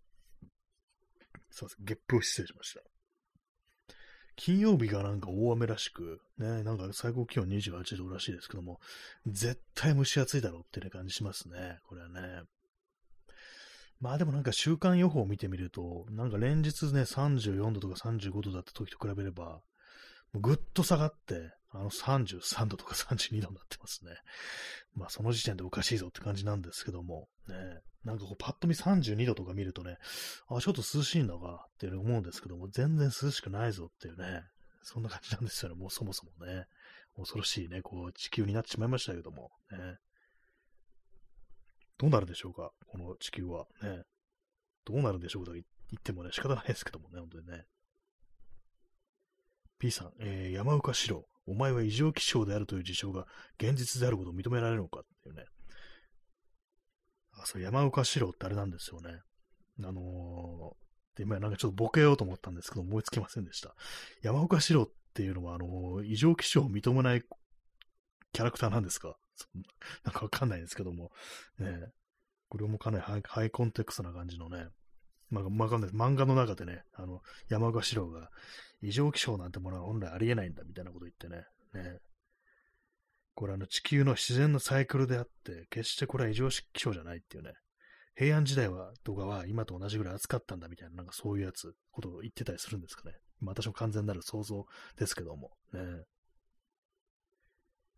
[1.51, 2.81] すいません、ゲップを失礼しました。
[4.37, 8.81] 金曜日がなんか大雨らしく、ね、なんか最高気温28度らしいですけども、
[9.27, 11.79] 絶対蒸し暑いだろうってね感じしますね。
[11.87, 12.43] これはね。
[14.01, 19.61] まあでもなんか週間予報を見てみると、なんか連日ね、34度とか35度だった時と比べれば、
[20.35, 24.13] ぐっと下がって、あの33度とか32度になってますね。
[24.95, 27.55] まあその時点でおかしいぞって感じなんですけども、ね、
[28.05, 29.99] なんかこうパッと見32度とか見るとね、
[30.49, 34.43] あ、ちょっと涼しいんだがっていう思うんですけども、全然涼しくないぞっていうね、
[34.83, 36.65] そんな感じなんですよね、もうそもそもね。
[37.17, 39.79] 恐ろしいね、こう地球になってしまいましたけども、ね。
[41.99, 44.05] どうなるでしょうか、この地球はね。
[44.87, 45.63] どうなるでしょうと言
[45.99, 47.65] ってもね、仕方ないですけどもね、本当にね。
[49.81, 53.27] P さん、えー、山岡四郎、お前は異常気象であるという事象が
[53.59, 55.01] 現実であることを認められるのか？
[55.01, 55.47] っていうね。
[57.33, 59.21] あ、そう、山岡四郎ってあれなんですよね。
[59.83, 63.75] あのー、で、今なんかちょっとボケようと思ったんですけど、思いつきませんでした。
[64.21, 67.23] 山岡四郎っていうのは、あのー、異常気象を認めない
[68.33, 69.17] キャラクターなんですか？
[70.05, 71.11] なんかわかんないんですけども、
[71.59, 71.89] ね、
[72.51, 74.67] これもかなりハイハイコンテクストな感じのね、
[75.31, 75.91] まあ、わかんない。
[75.91, 78.29] 漫画の中でね、あの、山岡四郎が、
[78.83, 81.99] 異常気象なんてものは本来ありえないんだみたいなこと言ってね、ね。
[83.35, 87.53] これあの地球の自然のサイクルであって、決してこれは異常気象じゃないっていうね。
[88.15, 93.15] 平安時代は、とかは今と同じぐらい暑かったんだみたいな、なんかそういうやつ、ことを言ってたりするんですかね。
[93.43, 94.67] 私も完全なる想像
[94.97, 95.53] ですけども。
[95.73, 95.81] ね。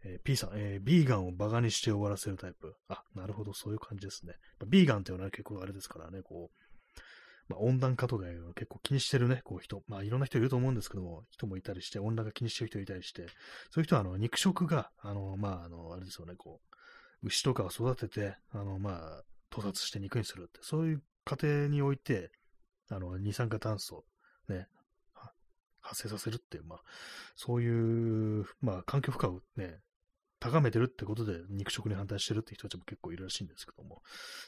[0.04, 2.76] えー、P さん、えー、ビーガンをバカにして終わらせるタイプ。
[2.88, 4.34] あ、なるほど、そういう感じですね。
[4.66, 6.61] ビーガンっていうのは結構あれですからね、こう、
[7.48, 13.26] まあ、温暖化とかいうの結構気にしてるね、こう人、まあいろんな人いると思うんですけども、人もいたりして、温暖化気にしてる人いたりして、
[13.70, 16.60] そういう人はあの肉食が、あの、まあ、あの、あれですよね、こ
[17.22, 22.30] う、牛とかを育てて、あの、まあ、屠殺して肉にするって、そういう過程において、
[22.90, 24.04] あの、二酸化炭素、
[24.48, 24.66] ね、
[25.80, 26.80] 発生させるっていう、まあ、
[27.36, 29.80] そういう、まあ、環境負荷をね、
[30.42, 34.02] 高めてるってことで肉食に反対してるって人たちも結構いるらしいんですけども、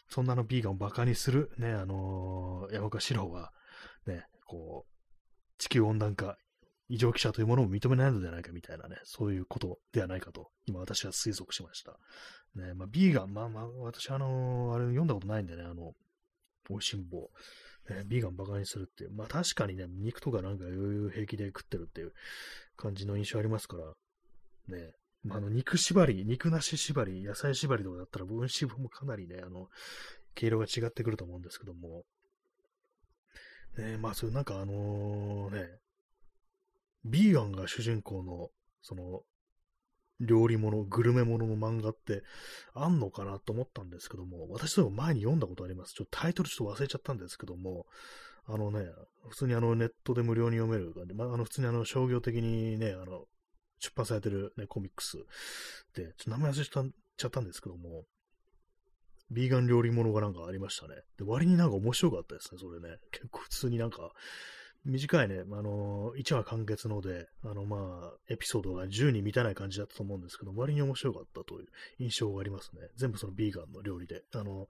[0.09, 3.53] そんなのビーガンをバカにするね、あのー、山岡四郎は、
[4.07, 4.93] ね、こう、
[5.57, 6.37] 地球温暖化、
[6.89, 11.93] 異常気象というものを認めないのではないかみたいなね、そういうことではないかと、今私は推測しました。
[12.57, 15.93] ね、まあ、ビーガン、まあまあ、私あのー、あれ読んだことないんでね、あの、
[16.69, 17.29] 美味しんぼ。
[17.89, 19.13] ね、ビーガンバカにするっていう。
[19.13, 22.15] まあ確かにね、肉とかなんか余裕平気で食ってるっていう
[22.77, 23.93] 感じの印象ありますから、
[24.75, 24.95] ね、
[25.25, 29.69] まあ、あの、肉縛り、肉なし縛り、野菜縛りとかだったら分子分もかなりね、あの、
[30.35, 32.05] 毛色が違ってくると思うんですけども、
[33.79, 35.67] ね、まあ、そういうなんかあのね、
[37.05, 38.51] ビーガンが主人公の、
[38.83, 39.23] その、
[40.21, 42.23] 料理物、グルメ物の漫画って
[42.73, 45.95] あんのかなと思ったんですけども、私そういえば前に読んだことあります。
[45.95, 47.87] ちょっとタイトルちょっと忘れちゃったんですけども、
[48.47, 48.87] あのね、
[49.29, 53.25] 普通にあのネットで無料に読める感じ、まあ、あの普通にあの商業的にね、あの
[53.85, 55.19] 出版されてる、ね、コミックス
[55.95, 58.05] で、ちょっと名前忘れちゃったんですけども、
[59.31, 60.97] ビーガン料理物がなんかありましたね。
[61.19, 62.99] で、割になんか面白かったですね、それね。
[63.11, 64.13] 結構普通になんか、
[64.85, 71.69] 短いね、あのー、1話完結ので、あの、まあ、エピソードが10に満たない感じだったと思うんですけど、割に面白かったという
[71.99, 72.83] 印象がありますね。
[72.97, 74.69] 全部そのビーガンの料理で、あの、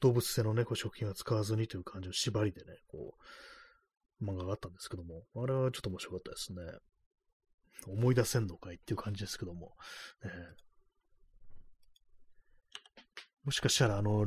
[0.00, 3.14] 動物性のね、食品は使わずにという感じの縛りでね、こ
[4.20, 6.60] う、漫画があったんですけども、あれはちょっと面白かったですね。
[7.86, 9.72] 思い出せんのかいっていう感じですけども。
[10.24, 10.30] ね、
[13.44, 14.26] もしかしたら、あの、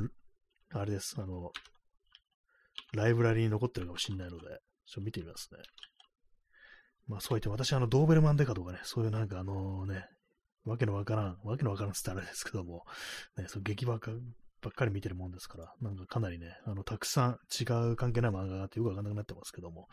[0.71, 1.51] あれです、あの、
[2.93, 4.59] ライブラリに残ってるかもしれないので、ちょっ
[4.95, 5.59] と見てみますね。
[7.07, 10.05] まあそう言って私、あの、ドーベルマンデカとかね、そういうなんかあのね、
[10.65, 12.85] わけのわからん、わけのわからんって言ったらあれですけども、
[13.37, 14.11] ね、そう劇ばっか
[14.61, 19.87] ばっかり見てるもんですから、なんかかなりね、あの、たくさん違う関係ない漫画があってよくわかんなくなってますけども、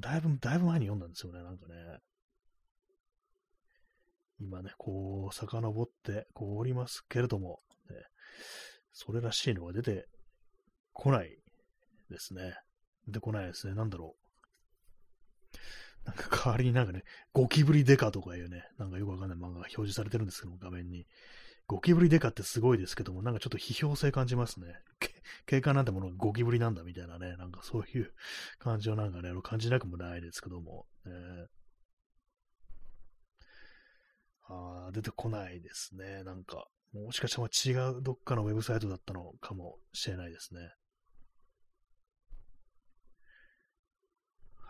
[0.00, 1.74] だいぶ、だいぶ前に読んだんですよね、なんかね。
[4.40, 7.96] 今ね、こう、遡って、こう、おりますけれども、ね、
[8.92, 10.06] それらしいのが出て
[10.92, 11.38] こない
[12.10, 12.54] ですね。
[13.06, 13.74] 出てこないですね。
[13.74, 14.26] なんだろう。
[16.06, 21.06] なんか代わりになんかね、ゴキブリデカとかいうね、なんかよくわかんない漫画が表示されてるんですけども、画面に。
[21.68, 24.66] ゴキブリデカってすごいですけども、なんかちょっと批評性感じますね。
[25.46, 28.12] 警官なんてものがゴキブリなんだみたいなね、なんかそういう
[28.60, 31.12] 感じをなんかね、感じなくもないですけども、ね、
[34.48, 36.22] あ出てこないですね。
[36.24, 40.60] なんか、もしかしたら違うどっかのウェブサイトだったのかもしれないですね。
[40.60, 40.66] は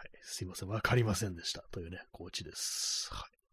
[0.05, 0.11] い。
[0.22, 0.68] すいません。
[0.68, 1.62] わかりませんでした。
[1.70, 3.09] というね、コーチです。
[3.12, 3.46] はい。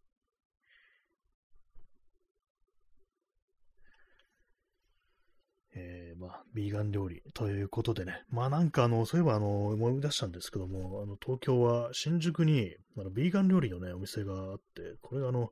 [5.76, 8.24] えー、まあ、ビーガン料理ということでね。
[8.30, 15.52] まあなんかあの、そういえばあの、思い出したんですけども、あの、東京は新宿に、あの、ビーガン料理のね、お店があって、これがあの、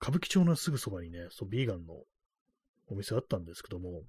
[0.00, 1.94] 歌舞伎町のすぐそばにね、そう、ビーガンの
[2.88, 4.02] お店あったんですけども、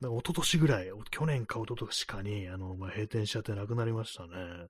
[0.00, 4.68] なんか一昨年ぐらい、去年か一昨年かに、あの、まあ、閉店しちゃってなくなりましたね。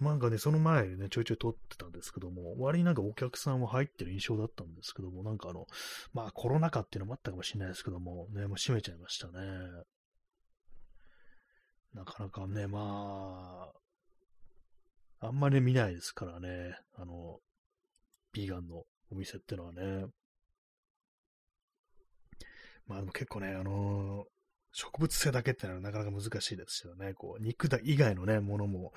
[0.00, 5.66] なんかね、その前ね、ちょいちょい撮ってたんですけども、割になんかお客さんは入ってる印象だったんですけども、なんかあの、
[6.12, 9.32] まあコロナ禍っていうのもあったかもしれないですけども、ね、もう閉めちゃいましたね。
[11.94, 13.70] なかなかね、ま
[15.20, 17.40] あ、あんまり見ないですからね、あの、
[18.32, 20.06] ビーガンのお店ってのはね。
[22.86, 24.35] まあでも結構ね、あのー、
[24.76, 27.14] 植物性だけってのはなかなか難しいですよね。
[27.14, 28.92] こう、肉だ以外のね、ものも、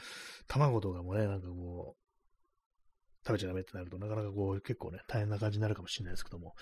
[0.50, 6.54] 卵とかもね、なんかこう、食べちゃダメってなると、なかなかこう、結構ね、大変な感じになるかもしれないですけども。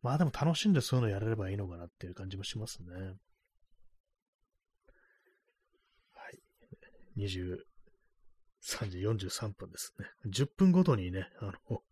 [0.00, 2.94] まあでも楽しんでそういうのやれればいいのかなっていう感じもしますね。
[6.14, 6.40] はい。
[7.18, 7.58] 23
[8.88, 10.06] 時43分ですね。
[10.30, 11.82] 10分ごとにね、あの、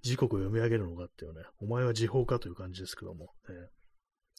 [0.00, 3.68] 時刻を読み上げるのかっていうね、お前は時報かという感じですけども、ね、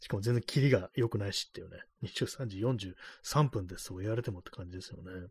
[0.02, 5.28] しかも全然キリが良くないしっていうね、23時43分ですと言われてもって感じですよね。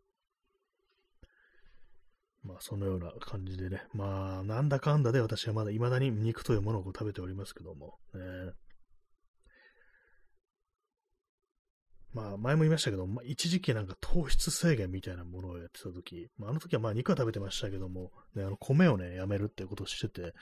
[2.43, 8.21] まあ、そのような感じでね、まあ、なんだかんだで私はまだ未だに肉というものを食べておりますけども、ね、
[12.13, 20.33] まあ、前も言いましたけど、まあ、一時期なんか糖質制限みたいなものをやってた時、まあ、あの時はまあ肉は食べてましたけども、ね、あの米をね、やめるってことをしてて、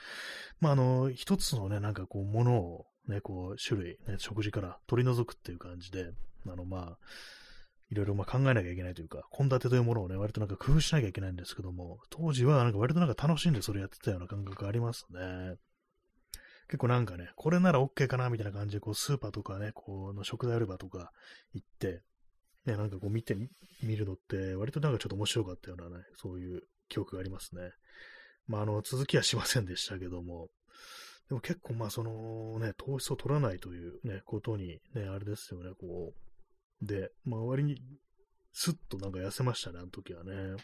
[0.60, 6.12] まあ、あの、一つのね、なんかこう、ものをね、こう、種類、ね、食事から取り除くっていう感じで、
[6.46, 6.98] あの、まあ、
[7.90, 15.56] いろいろまあ考えなきゃいけないというか、献立というものをね、割となんか工夫しなきゃいけないんですけども、当時はなんか割となんか楽しんでそれやってたような感覚ありますね。
[16.68, 21.10] 結構なんかね、これなら OK かなみたいな感じで、こう、スーパーとかね、この食材売り場とか
[21.52, 22.02] 行って、
[22.64, 23.36] ね、なんかこう見て
[23.82, 27.72] みるのって、割となんかちょっと面白かったようなね、そういう記憶がありますね。
[28.46, 30.48] まあ、あの、続きはしませんでしたけども、
[31.30, 36.12] でも結構まあそのね、糖質を取らないというね、ことにね、あれですよね、こ
[36.82, 36.84] う。
[36.84, 37.80] で、まあ割に
[38.52, 40.56] すっとなんか痩せましたね、あの時はね。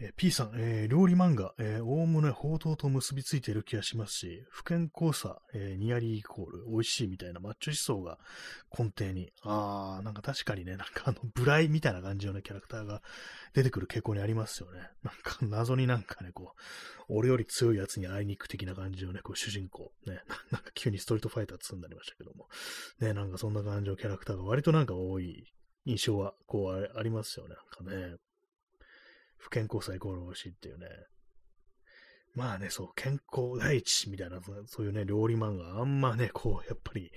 [0.00, 8.18] えー、P さん、えー、料理漫画、え、おおむね報道と結びついている気がしますし、不健康さ、え、ニアリーイコール、美味しいみたいなマッチョ思想が
[8.78, 9.32] 根底に。
[9.42, 13.02] あー、なんか確かにね、なんかあの、ブライみたいな感じのね、キャラクターが
[13.54, 14.88] 出てくる傾向にありますよね。
[15.02, 19.92] なんか謎になんかね、こう、俺より強いやつに会いに行く的な感じのね、こう、主人公。
[20.06, 20.20] ね、
[20.52, 22.48] なんか急にストリートファイター2になりましたけども。
[23.00, 25.44] ね、なんかそんな感じのキャラクターが割となんか多い
[25.86, 27.56] 印象は、こう、ありますよね。
[27.56, 28.16] なんかね。
[29.38, 30.86] 不健康さイコール美味しいっていうね。
[32.34, 37.10] まあね、そう、健康第一みたいな、そういうね、料理漫画、あんまね、こう、やっぱり、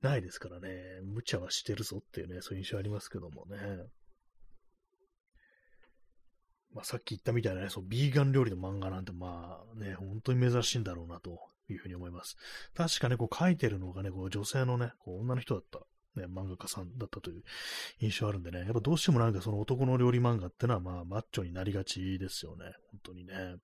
[0.00, 3.58] ないですからね、無茶はしてるぞっていうね、そういう印象ありますけどもね。
[6.74, 12.36] まあ、さっき言ったみたいなね、そう、ビーガン料理の漫画なんて、まあね、本当に珍しいんだろうな、というふうに思います。
[12.74, 15.80] 確かね、こう書いてるのがね、こう女性のね、こう女の人だった
[16.16, 17.42] ね、漫画家さんだったという
[18.00, 22.66] 印象あるんでね、やっぱどうしてもなんかその男の料理漫画ってのはまあマッチョになりがちですよね。
[22.90, 23.56] 本当にね。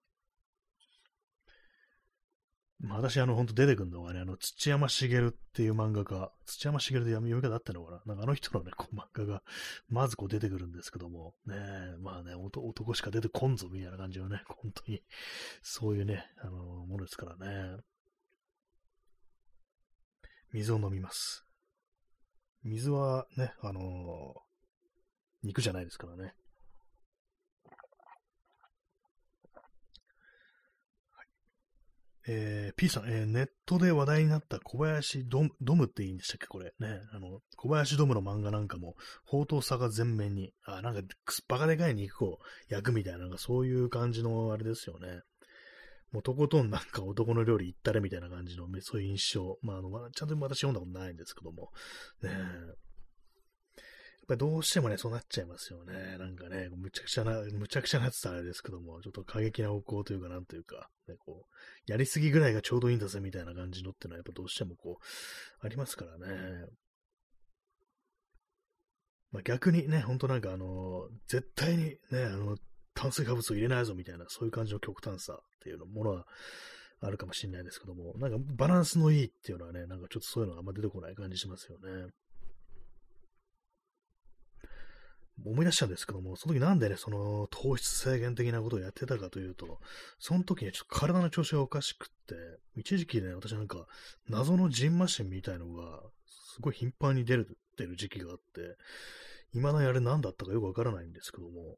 [2.81, 9.43] まあ、私、あの、本当出てくるのがね、あの、土山茂っていう漫画家、土山茂で読み方あったのかななんかあの人のね、こう漫画が、
[9.89, 11.57] まずこう出てくるんですけども、ね
[12.01, 15.03] まあね、男しか出てこんぞみたいな感じのね、本当に、
[15.61, 17.79] そういうね、あの、ものですからね。
[20.53, 21.48] 水を飲みます。
[22.69, 23.83] 水はね、あのー、
[25.43, 26.35] 肉じゃないですからね。
[32.31, 36.47] えー、P さん、えー、ネットで話題になった小林ドムドムっていいんでしたっけ？
[36.47, 37.01] これね。
[37.13, 41.01] あの、小林ドムの漫画なんかも、宝刀さが全面に、あ、なんか、
[41.49, 42.39] バカでかい肉を
[42.69, 45.23] 焼くみたいな、なんかそういう感じのあれですよね。
[46.13, 49.59] もうとことんなんか男の料理行ったれみたいな感じの、 そういう印象。
[49.63, 51.71] まあ、あの、ちゃんと私読んだことないんですけども。
[52.23, 52.89] ねえ
[54.29, 56.19] やっぱりどうしてもね、そうなっちゃいますよね。
[56.19, 66.67] なんかね、むちゃくちゃな、むちゃくちゃなやつあれですけども、ちょっと過激な方向というか、なんというか、ね、こう、やりすぎぐらいがちょうどいいんだぜみたいな感じのっていうのは、やっぱどうしてもこう、ありますからね。
[69.31, 72.57] まあ、逆にね、ほんとなんかあの、絶対にね、あの、
[72.99, 76.27] 炭水化物を入れないぞみたいな、そういう感じの極端さっていうのものは
[77.01, 82.11] あるかもしれないですけども、なんかバランスのいいっていうのはね、なんかちょっとそういうのがあんま出てこない感じしますよね。
[85.47, 89.79] 思い出したんですけども、その時なんでね、その糖質制限的なことをやってたかというと、
[90.19, 92.35] その時にちょっと体の調子がおかしくって、
[92.75, 93.87] 一時期ね、私なんか
[94.29, 98.77] 謎のジンマシンみたいのがすごい頻繁に出るってる時期があって、
[99.53, 101.77] 未だにあれ何だったかよくわからないんですけども、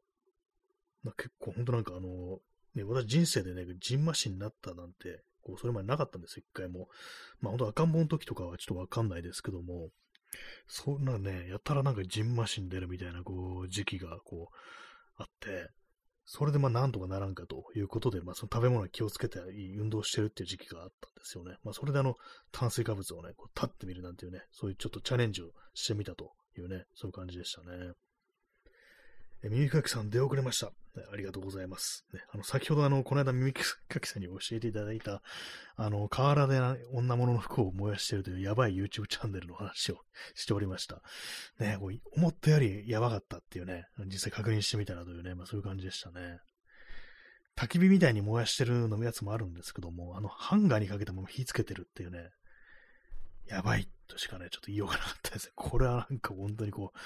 [1.03, 2.39] ま結構本当なんかあの、
[2.75, 6.87] ね、私人生でね、ジンマシンになったなんて、こう、それまでなかったんですよ、一回も。
[7.39, 9.89] まあ本当赤ん坊の時とかはちょっとわかんないですけども、
[10.67, 14.55] そんなね、やたらなんかジンマシン出るみたいな、こう、時期がこう、
[15.17, 15.69] あって、
[16.25, 19.39] それでまあなんとかならんかということで、まあその食べ物に気をつけて
[19.77, 21.57] 運動してるっていう時期があったんですよね。
[21.63, 22.15] まあそれであの
[22.51, 27.91] 炭水化物をね、こう立ってみるなんていうね、そういうちょっとチャレンジをしてみたというね、そういう感じでしたね。
[29.43, 30.71] え耳かきさん出遅れました。
[31.11, 32.05] ありがとうございます。
[32.13, 33.63] ね、あの、先ほどあの、この間耳か
[33.99, 35.21] きさんに教えていただいた、
[35.75, 36.59] あの、河原で
[36.91, 39.99] 女物の服を燃やしてるというやばい YouTube チャンネルの話を
[40.35, 41.01] しておりました。
[41.59, 46.39] ね、こう思ったよりやばかったっていうね、実際確認してみたらというね、まあそういう感じでしたね。
[47.55, 52.29] 焚き火みたいに燃やしてるのやつもあるんですけども、あの、ハンガーにかけたまま火つけてるっていうね、
[53.47, 55.53] やばいとしかね、ちょっと言いようがなかったですね。
[55.55, 56.97] これはなんか本当にこう、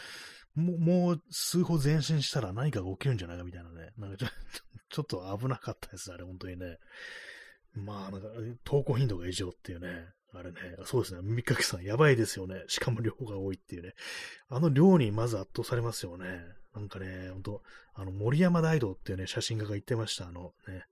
[0.56, 3.92] もう、もう数歩前進したら何かが起きるんじゃないかみたいなね。
[3.98, 4.28] なんかちょ
[4.90, 6.78] ちょっと危なかったですあれ、本当にね。
[7.74, 8.28] まあ、なんか、
[8.64, 10.08] 投稿頻度が異常っていうね。
[10.34, 11.22] あれね、そうですね。
[11.24, 12.64] 耳かきさん、やばいですよね。
[12.68, 13.94] しかも量が多いっていうね。
[14.50, 16.44] あの量にまず圧倒されますよね。
[16.74, 20.28] なんかね、ほんと、あの、森山大道っていうね、写真家が言ってました。
[20.28, 20.86] あのね、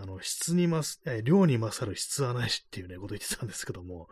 [0.00, 4.08] あの、質にますえ、量に勝る質はないしっていうね、こと言ってたんですけども、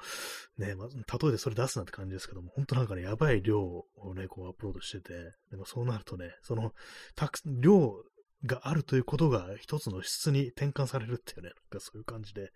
[0.59, 5.15] ね、ま例えでそれ出すなって感じですけども、本当なんかね、やばい量をね、こうアップロードしてて、
[5.51, 6.73] でもそうなるとね、その、
[7.15, 8.03] たく、量
[8.45, 12.51] があるということが一つの質に転換されるっていうね、なんかそういう感じで、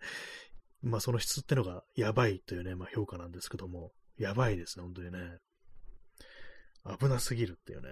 [0.81, 5.37] まあその質ってのがやばいというね、まあ評価なんですけども、やばいですね、本当にね。
[6.99, 7.87] 危なすぎるっていうね。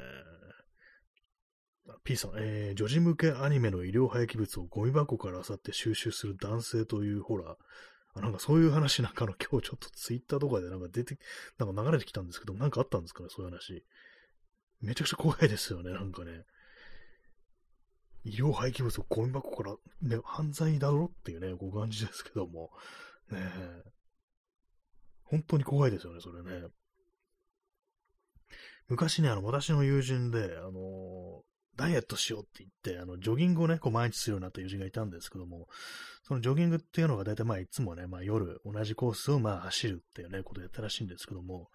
[2.04, 7.56] P さん、えー、女児向けアニメの医療廃棄物をゴミ箱から漁って収集する男性というホラー。
[8.16, 11.18] あなんかそういう話なんかの今日ちょっとツイッターとかでなんか出て、
[11.58, 13.84] なんか流れてきたんですけど、なんかあったんですかね、そういう話。
[14.82, 16.46] めちゃくちゃ怖いですよね、なんかね。
[18.24, 22.72] 医療廃棄物をゴミ箱から、ね、犯罪だろっていうね、ご感じですけども。
[23.32, 23.40] ね
[25.24, 26.68] 本当に怖いですよね、それね。
[28.88, 31.44] 昔ね、あの、私の友人で、あの、
[31.80, 35.68] ダイエットしようって言って、あの、ジョギングをね、こう毎日するようになった友人がいたんですけども、
[36.24, 41.70] そのジョギングっていうのが大体まあいつもね、まあ夜同じコースをまあ走るっていうね、ことをやったらしいんですけども、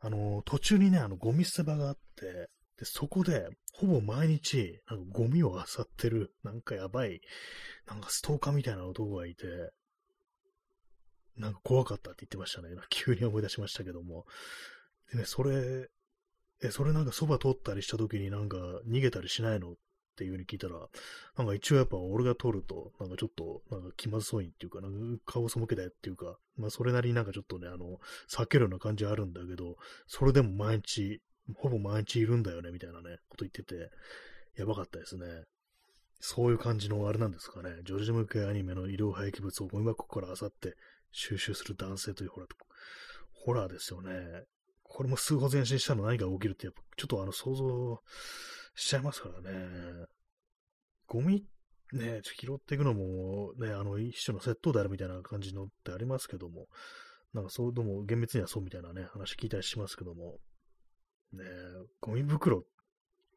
[0.00, 7.20] あの、途中にね、あの、ゴミ捨て場があって、で、そこで、ほぼ毎日、なんかゴミを漁ってる、なんかやばい、
[7.86, 9.46] なんかストーカーみたいな男がいて、
[11.36, 12.68] なんか怖かったって言ってましたね。
[12.90, 14.26] 急に思い出しましたけども。
[15.12, 15.88] でね、それ、
[16.62, 18.56] え、それなんかそば通ったりした時になんか
[18.88, 19.74] 逃げたりしないのっ
[20.16, 20.88] ていう風に聞いたら、
[21.36, 27.98] なんか一応やっぱ俺が撮ると、なんかちょっと、なんか気まずそうにっていうか、なんか顔背けたいっていうか、まあそれなりになんかちょっとね、あの、
[28.30, 29.76] 避けるような感じはあるんだけど、
[30.06, 31.20] それでも毎日、
[31.54, 33.90] ほぼ毎日いるんだよね、みたいなね、こと言ってて、
[34.56, 35.26] やばかったですね。
[36.20, 37.70] そういう感じのあれなんですかね。
[37.84, 40.74] ジョージ向けアニメの医療廃棄物をゴミ箱から漁って
[41.12, 42.50] 収集する男性というホラー、
[43.32, 44.44] ホラーですよね。
[44.96, 48.00] これも数歩前進したら何が起きるって、やっぱちょっとあの想像
[48.74, 50.06] しちゃいますからね。
[51.06, 51.44] ゴミ
[51.92, 56.68] ね、拾っていくのもね、あの、一種の窃盗であるみたいな感じのってありますけども、
[57.34, 60.38] なんかそう、どうも厳密にはそうみたいなね、話聞いたりしますけども、
[61.34, 61.44] ね、
[62.00, 62.64] ゴミ袋、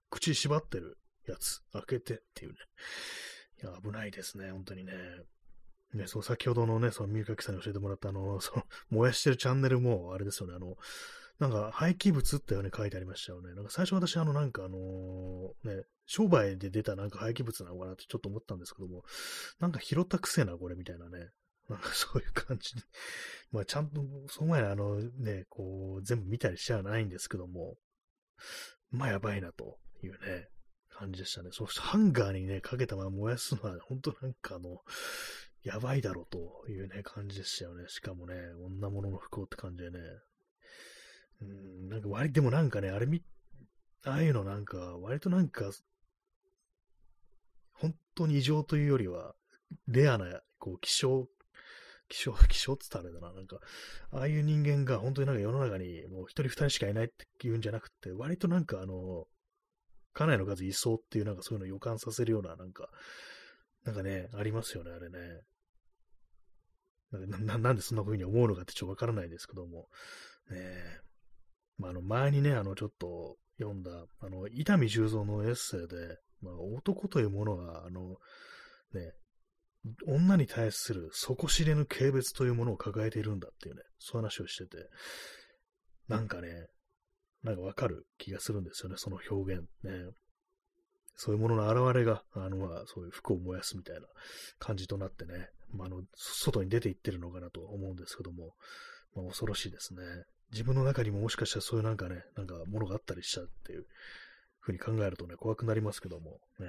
[0.09, 0.97] 口縛ってる
[1.27, 2.57] やつ、開けてっていうね。
[3.63, 4.93] いや、危ないですね、本当にね。
[5.93, 10.77] ね、そう、先ほどのね、その、みゆかきさんに教えてもらった、あの、その、燃やしてるチャンネルも、あれですよね、あの、
[11.39, 13.53] なんか廃棄物ってように書いてありましたよね。
[13.53, 19.03] なんか最初私あのなんかあのね、商売で出たなんか廃棄物なのかなってちょっと思ったんですけども、
[19.59, 21.29] なんか拾ったくせなこれみたいなね。
[21.69, 22.81] なんかそういう感じで。
[23.51, 27.77] まあちゃんと、その前あのね、こう全部見たりしちゃないんですけども、
[28.91, 30.49] まあやばいなというね、
[30.89, 31.51] 感じでしたね。
[31.53, 34.83] そしてハンガーにね、かけたまま燃やすのは本当なんかあの、
[35.63, 37.85] やばいだろうというね、感じでしたよね。
[37.87, 39.99] しかもね、女物の不幸って感じでね、
[41.41, 43.23] うん、なんか割、でもなんかね、あれみ、
[44.05, 45.71] ああいうのなんか、割となんか、
[47.73, 49.35] 本当に異常というよりは、
[49.87, 51.29] レアな、こう、希少、
[52.09, 53.59] 希少、 希少って言ったらあれだな、なんか、
[54.11, 59.27] ああいう人間が本当になんか世の中にもう一人二人しかいないって言うんじゃなくて、割となんかあの、
[60.13, 62.89] 家内の数いそうっていうなんかそういうの予感させるような、なんか、
[63.83, 65.41] なんかね、ありますよね、あれね。
[67.11, 69.89] ななんでそんな風に思うのかってちょっとわからないですけども。
[70.49, 71.08] ねえ
[71.79, 78.17] まあ、あの、前にね、あの、ちょっと読んだ、あの、伊丹十三のエッセイで、まあ、男というものは、あの、
[78.93, 79.13] ね、
[80.05, 84.77] 女に対する底知れぬ軽蔑というものを抱えているんだっていうね、そういう話をしてて、
[86.07, 86.67] なんかね、
[87.43, 89.91] なんかわかる気がするんですよね、その表現ね。
[91.15, 94.01] そういうものの現れが、あの、まあ、そういう服を燃やすみたいな
[94.57, 98.53] 感じとなってね、まあ、あの、外に出ていってるのかなと思うんですけども、
[99.15, 100.01] まあ、恐ろしいですね。
[100.51, 103.85] 自分の中にももしかしたらそういうなんかね、なんかものがあったりしたっていう
[104.59, 106.67] ふうに考えるとね、怖くなりますけども、ね、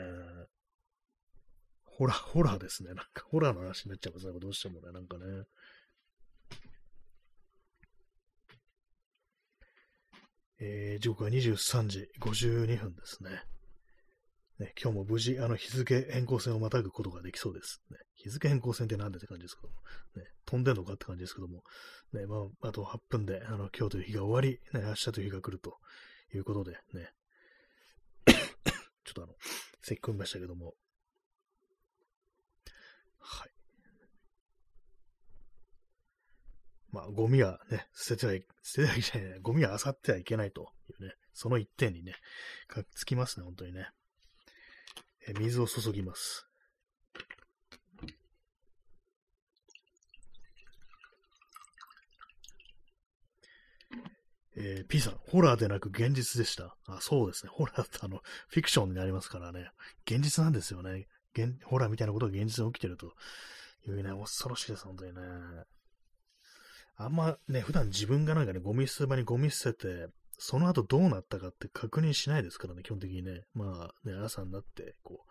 [1.84, 2.94] ホラー、ホラーですね。
[2.94, 4.38] なんか、ホラーの話になっちゃいますね。
[4.40, 5.44] どうしてもね、なんかね。
[10.62, 13.42] えー、時刻は23時52分ですね。
[14.60, 17.80] ね、今日も無事、あの、日付変更線をまたぐことができそうです。
[17.90, 19.74] ね、日付変更線って何でって感じですけども、
[20.16, 21.62] ね、飛んでんのかって感じですけども、
[22.12, 25.78] ね、まあ、あと8分で、あの、今日という日が終わり、ね、明日という日が来ると
[26.34, 27.08] いうことで、ね、
[28.26, 29.32] ちょっとあの、
[29.80, 30.74] 咳き込みましたけども、
[33.18, 33.50] はい。
[36.92, 42.16] まあ、ゴミはね、捨てては、捨ててはいけない、ゴミは漁ってはいけないというね、その一点にね、
[42.68, 43.88] かっつきますね、本当にね。
[45.28, 46.46] え水を注ぎます。
[54.56, 56.76] えー、P さん、ホラーでなく現実でした。
[56.86, 57.50] あ、そうですね。
[57.52, 59.70] ホラーってあの、フィクションになりますからね。
[60.06, 61.06] 現実なんですよね。
[61.34, 63.12] 現ホラーみたいなことが現実に起きてると
[63.86, 65.20] いうね、恐ろしいです、本当にね。
[66.96, 70.08] あんまね、普段自分がなんかね、ゴミ捨て場にゴミ捨てて、
[70.42, 73.42] その後どうなったかって確認しないですからね、基本的にね。
[73.52, 75.26] まあね、朝になって、こ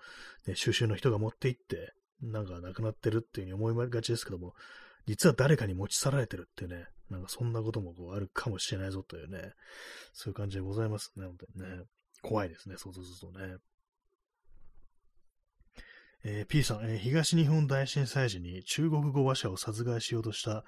[0.45, 4.53] う、ね、収集の人が持って行って、なんか亡くなってるっていう風に思いがちですけども、
[5.07, 9.53] 実は誰かに持ち去られてるっていうね、なんかそんなこともこうあるかもしれないぞというね、
[10.14, 11.84] そういう感じでございますね、本当にね。
[12.22, 13.57] 怖いですね、想像するとね。
[16.24, 20.66] えー、P さん、えー、東日本大震災時に中国語話者を殺害しようとした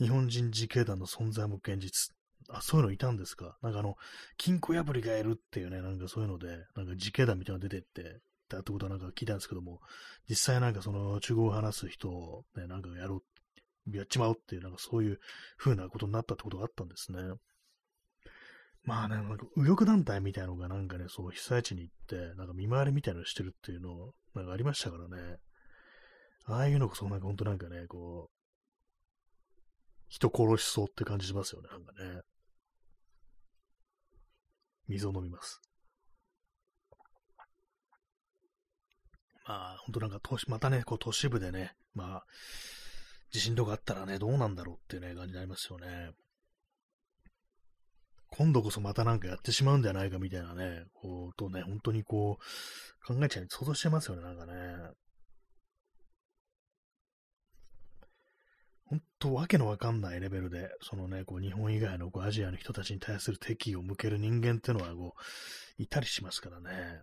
[0.00, 2.14] 日本人自警団の存在も現実。
[2.54, 3.56] あ、そういうのいたんですか？
[3.62, 3.96] なんかあの、
[4.36, 9.80] 金庫破りがいるっていうね、なんかそういうので、なんか自警団みたいなの出てって、だってことはなんか聞いたんですけども、
[10.28, 13.22] 実際なんかその中国を話す人をね、なんかやろ
[13.86, 15.18] う、やっちまおうっていう、なんかそういう
[15.56, 17.18] 風なことになったってことがあったんですね。
[18.84, 25.36] まあね、なんか右翼団体みたいなのがなんかね、そう被災地に行って、なんか見回りみたいなのしてるっていうの、なんかありましたからね。
[26.44, 28.30] ああいうのこそなんかほんとなんかね、こう、
[30.08, 32.22] 人殺しそうって感じしますよね、なんかね。
[34.88, 35.60] 水を飲みます。
[39.46, 42.24] まあ、ほんとなんか、またね、こう都市部でね、まあ、
[43.30, 46.12] 地震とかあったらね、どうなんだろうっていうね、感じになりますよね。
[48.30, 54.52] 今度こそまたなんかやってしまうんじゃないかみたいなね、こう、とね、本当にこう、考えちゃう、想像しちゃいますよね、なんかね。
[58.92, 67.00] 本当わけのわかんないレベルで、そのね、こう日本以外のこうアジアの人たちに対する敵意を向ける人間ってのはこう、いたりしますからね。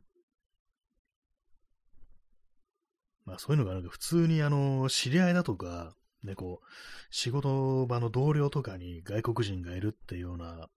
[3.26, 6.68] まあそういうのがなんか普通にあの、知り合いだとか、ね、こう、
[7.10, 10.68] 仕事場の同僚とかに外国人がいるっていうような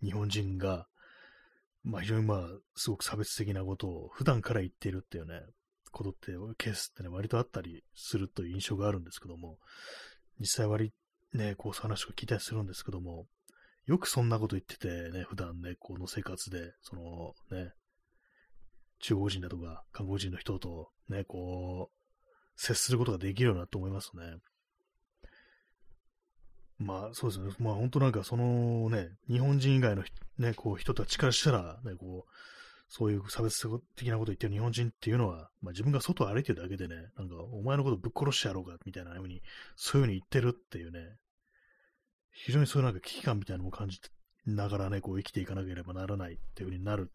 [0.00, 0.86] 日本人が、
[1.82, 5.40] まあ非常にまあ、すごく差別的なことを普段から言っているっていうね、
[5.90, 9.58] ことって、ケースってね、割とあったりするという印象があるんですけども、
[10.40, 10.92] 実際割、
[11.32, 13.26] ね、こう、話を聞いたりするんですけども、
[13.86, 17.72] よくそんなこと言っててね、普段ね、この生活で、そのね、
[19.00, 24.22] 中国人だとか、韓国人の人とね、こう、接することができるようなと思いますね。
[26.78, 27.54] まあ、そうですね。
[27.58, 30.04] まあ、本当なんか、そのね、日本人以外の
[30.38, 32.30] ね、こう、人たちからしたら、ね、こう、
[32.88, 39.42] そういう差別的なことを言ってる日本人っていうのは、まあ、自分が外を歩いてるだけでね、なんか、お前のことぶっ殺してやろうか、みたいなふうに、
[39.74, 41.16] そういうふうに言ってるっていうね、
[42.30, 43.98] 非常にそういうなんか危機感みたいなのも感じ
[44.46, 47.10] ながらね、こう生きていかなければならないっていうふうになる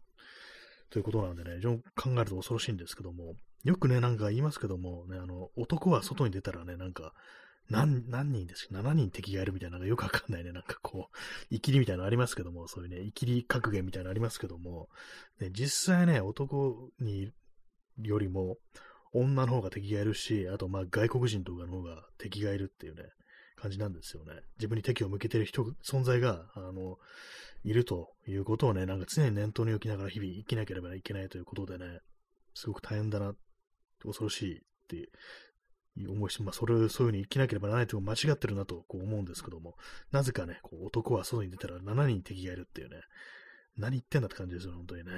[0.90, 7.14] ということなんでね、非常に考えると恐ろしいんですけども、よくね、なんか言いますけども、ね、あの、男は外に出たらね、なんか、
[7.70, 10.52] 何、何人ですか ?7 人敵がいるみたいなのがよくわかんないね。
[10.52, 11.16] なんかこう、
[11.50, 14.88] 生きりみたいなのありますけども、そういうね、生きり格言みたいなのありますけども、
[15.40, 17.30] ね、実際ね、男に
[18.00, 18.56] よりも、
[19.14, 23.04] 女の方が敵がいるし、あとまあ外国人とかの方が敵がいるっていうね、
[23.56, 24.32] 感じなんですよね。
[24.58, 26.98] 自分に敵を向けてる人、存在が、あの、
[27.62, 32.00] いるということをね、なんか常に念頭に置きながら日々生きなければいけないということでね、
[32.54, 33.34] すごく大変だな、
[34.02, 35.08] 恐ろしいっていう
[35.98, 39.76] 思いし、まあ、それ、そういう風に生きなければならないと間違ってるなとこう思うんですけども、
[40.10, 42.96] なぜかね、こう男は外に出たら7人敵がいるっていうね、
[43.76, 45.12] 何言ってんだって感じですよ、本当にね。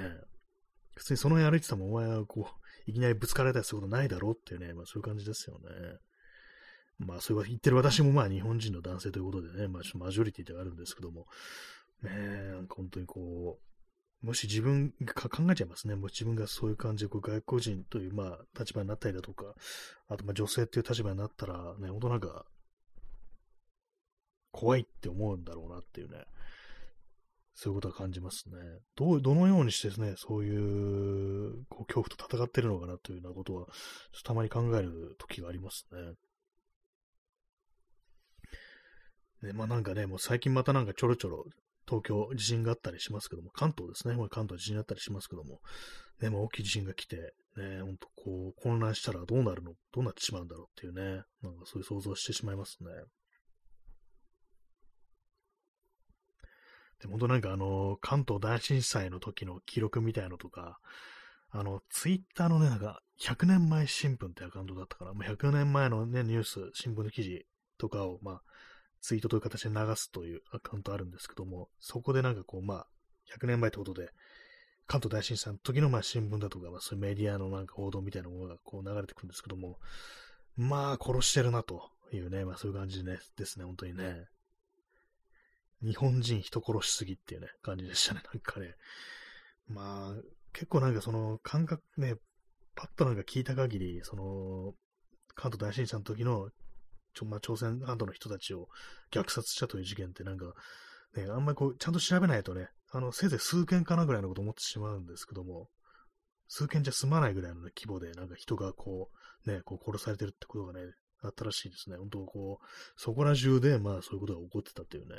[0.95, 2.49] 普通にその辺歩いてたもお前はこ
[2.87, 5.65] う、いきなりぶつかられたりすることないだろうっていうね、まあそういう感じですよね。
[6.99, 11.25] まあそう言ってる私もまあ日本人の男性ということでね、まあちょっとマジョリティではあるんですけども、
[12.03, 13.74] ねえ、なんか本当にこう、
[14.25, 15.95] もし自分が考えちゃいますね。
[15.95, 19.53] もし自分がそういう感じでこう外国人という、まあ、立場になったりだとか、
[20.09, 22.45] あと、まあ、女性っていう立場になったら、ね、本当なんか、
[24.51, 26.23] 怖いって思うんだろうなっていうね、
[27.53, 28.55] そういうことは感じますね。
[28.95, 33.67] どう、どのようにしてですね、そういう、こう、恐怖と戦ってるのかなというようなことは、
[34.23, 36.13] たまに考える時がありますね。
[39.49, 41.45] ね、まあなんかね、もう最近またなんかちょろちょろ
[41.87, 45.59] 東京地震があったりしますけども、関東ですね、まあ、関東地震あったりしますけども、
[46.21, 52.89] ね、まあ、大きい地震が来て、ね、ほんとこう、混乱したらどうなるの、どうなってしまうんだろうっていうね、なんかそういう想像してしまいますね。
[57.01, 60.79] で、本当なんかあの、関東大震災の時の記録みたいのとか、
[61.51, 67.45] あの、ツイッターのね、なんか、100年前新聞ってアカウントだったから、もう100年前のね、ニュース、新聞の記事
[67.77, 68.41] とかを、まあ、
[69.05, 72.87] ツイートという形で流すというアカウントあるんですけども、そこでなんかこう、まあ、
[73.39, 74.09] 100年前ってことで、
[74.87, 79.77] 関東大震災の時のまあ新聞だとか、ま、そういうメディアのなんか報道みたいなものがこう流れてくるんですけども、
[80.57, 84.25] まあ、殺してるなというね、まあそういう感じでね、ですね、本当にね。
[85.83, 88.73] 日本人人殺しすぎっていうね、感じでしたね、 なんかね。
[89.67, 92.15] まあ、結構なんかその感覚ね、
[92.73, 94.73] パッとなんか聞いた限り、その、
[95.35, 96.49] 関東大震災の時の、
[97.15, 98.67] ちょまあ、朝鮮半島の人たちを
[99.11, 100.53] 虐殺したという事件ってなんか、
[101.15, 105.69] ね、あんまりこう、ちゃんと調べないとね、あの、せいぜい数件かなぐらいのこと思ってしまうんですけども、
[106.47, 109.09] 数件じゃ済まないぐらいの、ね、規模で、なんか人がこ
[109.45, 110.93] う、ね、こう殺されてるってことがね、
[111.23, 111.97] あったらしいですね。
[111.97, 115.15] 本当こう、そこら中で、まあそういうことが起こってたっていうね、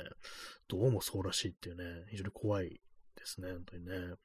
[0.67, 2.79] どうもそうらしいっていうね、非常に怖いで
[3.25, 4.15] すね、本当にね。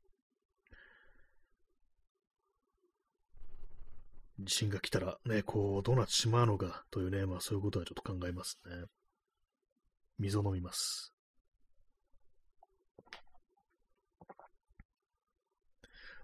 [4.45, 8.87] 地震が来たらね、こう、どうなってしまうのかというね、まあそういうことはちょっと考えますね。
[10.19, 11.13] 水を飲みます。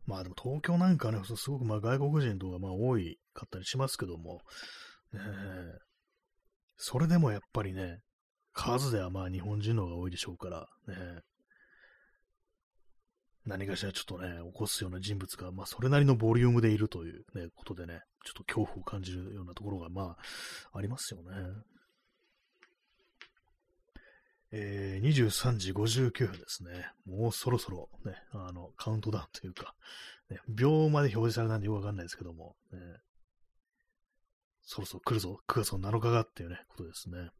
[0.06, 4.40] まあでも東京なんかね、すごくまあ外国人とかまあ多いかったりしますけども、
[5.12, 5.20] ね
[6.76, 7.98] それでもやっぱりね、
[8.52, 10.94] 数ではまあ日本人の方が多いでしょうから、ね、
[13.48, 20.16] 何かしらちょっとね、起こすような人物が、まあそれなりのボリュームでいるというね、ことでね、ちょっと恐怖を感じるようなところがま
[20.72, 21.30] あありますよね。
[24.50, 26.90] えー、23時59分ですね。
[27.06, 29.74] もうそろそろね、あの、カウントダウンというか、
[30.30, 32.78] ね、秒まで表示されないんでよくわかんないですけども、ね、
[34.62, 37.30] そろそろ来るぞ、9月の7日がっていうね、ことですね。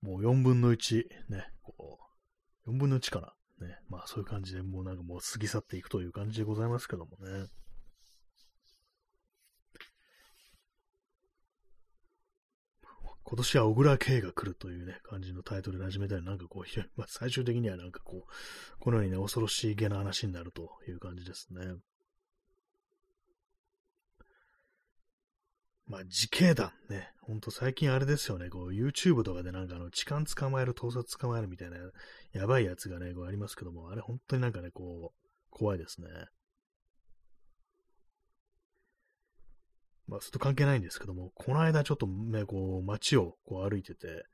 [0.00, 2.03] もう4分の1、ね、こう、
[2.66, 3.34] 4分の1かな。
[3.66, 7.46] ね、まあそういう感じで、もうなんかもう過ぎ去っていくという感じでございますけどもね。
[13.26, 21.60] 今年は小倉慶が来るというね、感じのタイトルで始めたり、なんかこう、まあ、最終的にはなんかこう、このようにね、恐ろしいげな話になるという感じですね。
[25.86, 27.10] まあ、自警団ね。
[27.20, 28.48] ほんと最近あれですよね。
[28.48, 31.76] こう、YouTube とかでなんかあの、痴漢捕まえる、盗撮捕まえるみたいな、
[32.32, 36.08] やばいやつがね、こうありますけども、あれ本当になんかね、こう、怖いですね。
[40.06, 44.24] まあ、それと関係ないんですけども、この間ちょっとね、こう、街をこう歩いてて、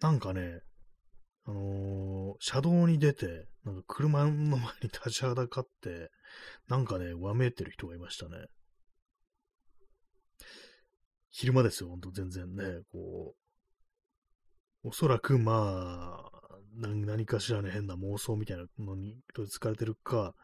[0.00, 0.60] なんかね、
[1.46, 6.10] あのー、車道に出て、なんか車の前に立ちはだかって、
[6.68, 8.46] なんかね、わめいてる人がいましたね。
[11.36, 12.62] 昼間ですよ、ほんと全然ね、
[12.92, 13.34] こ
[14.84, 20.36] う、おそらくまあ、何かしらね、変な妄想みたいなのに取り憑かれてるか、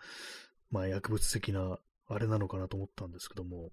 [0.68, 1.78] まあ薬物的な
[2.09, 3.70] あれなのかなと思ったんですけども、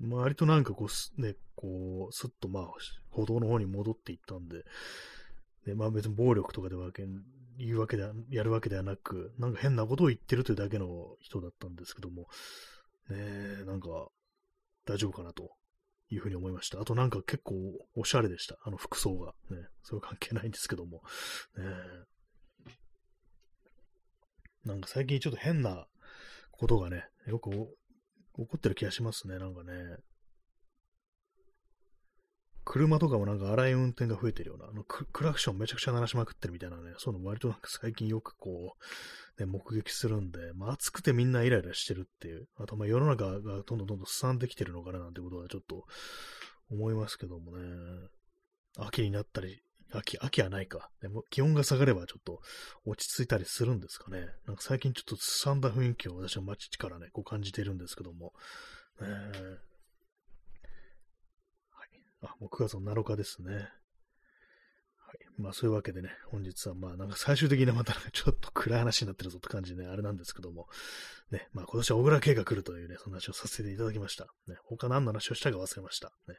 [0.00, 2.66] まあ、割となんかこう、ね、こう、すっとまあ、
[3.10, 4.64] 歩道の方に戻っていったんで、
[5.64, 7.06] で、まあ別に暴力とかでわけ、
[7.56, 12.22] 言うわけでは、やるわけではなく、なんか変なことを言ってるというだけの人だったんですけども、
[13.10, 14.08] ねえ、なんか、
[14.86, 15.59] 大丈夫かなと。
[16.10, 16.80] いうふうに思いました。
[16.80, 17.54] あとなんか結構
[17.94, 18.56] おしゃれでした。
[18.64, 19.32] あの服装が。
[19.50, 19.58] ね。
[19.82, 21.02] それは関係ないんですけども。
[21.56, 21.64] ね
[24.64, 25.86] なんか最近ちょっと変な
[26.50, 29.72] ことがね、よく起こってる気がしますね、なんかね。
[32.70, 38.76] 車とかもなんか荒い運転が増えてるような、あのクラクションめちゃくちゃ鳴らしまくってるみたいなね、そういうの割となんか最近よくこ
[39.38, 45.84] う、ね、目撃するんで、まあ暑くてみんなイライラしてるっていう、あとまあ世の中がどんどんどんどんすさんできてるのかななんてことはちょっと
[46.70, 47.66] 思いますけどもね、
[48.78, 49.62] 秋になったり
[49.92, 50.90] 秋、秋はないか。
[51.02, 52.38] でも気温が下がればちょっと
[52.86, 54.28] 落ち着いたりするんですかね。
[54.46, 58.32] なんか最近ちょっとすさんだ雰囲気を私は街からね、こう感じてるんですけども。
[59.02, 59.69] えー、
[62.22, 63.54] あ、もう9月の7日ですね。
[63.54, 65.18] はい。
[65.38, 70.68] まあそういうわけでね、本日はまあなんか最終的にまた ちょっと暗い話になってるぞって感じでね、あれなんですけども。
[71.30, 74.26] ね、まあ今年は小倉圭が来るというね、そんな話をさせていただきました。
[74.46, 76.12] ね、他何の話をしたか忘れました。
[76.28, 76.36] ね。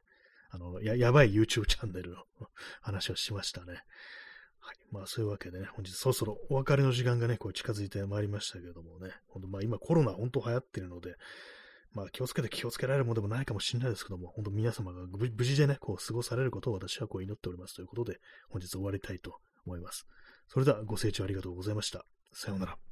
[0.51, 2.25] あの、や、やばい YouTube チャンネルの
[2.81, 3.83] 話をしましたね。
[4.59, 4.77] はい。
[4.91, 11.15] まあそういうわけでね、本日そろそろお別れの時間がね、こう近づいてまいりましたけどもね、本当まあ今コロナ本当流行ってるので、
[11.93, 18.19] まあ気をつけて気をつけられるものでもないかもしれないですけども、本当皆様が無事でね、こう過ごされることを私はこう祈っておりますということで、
[18.49, 20.05] 本日終わりたいと思います。
[20.47, 22.05] それではご清聴ありがとうございました。
[22.33, 22.90] さようなら。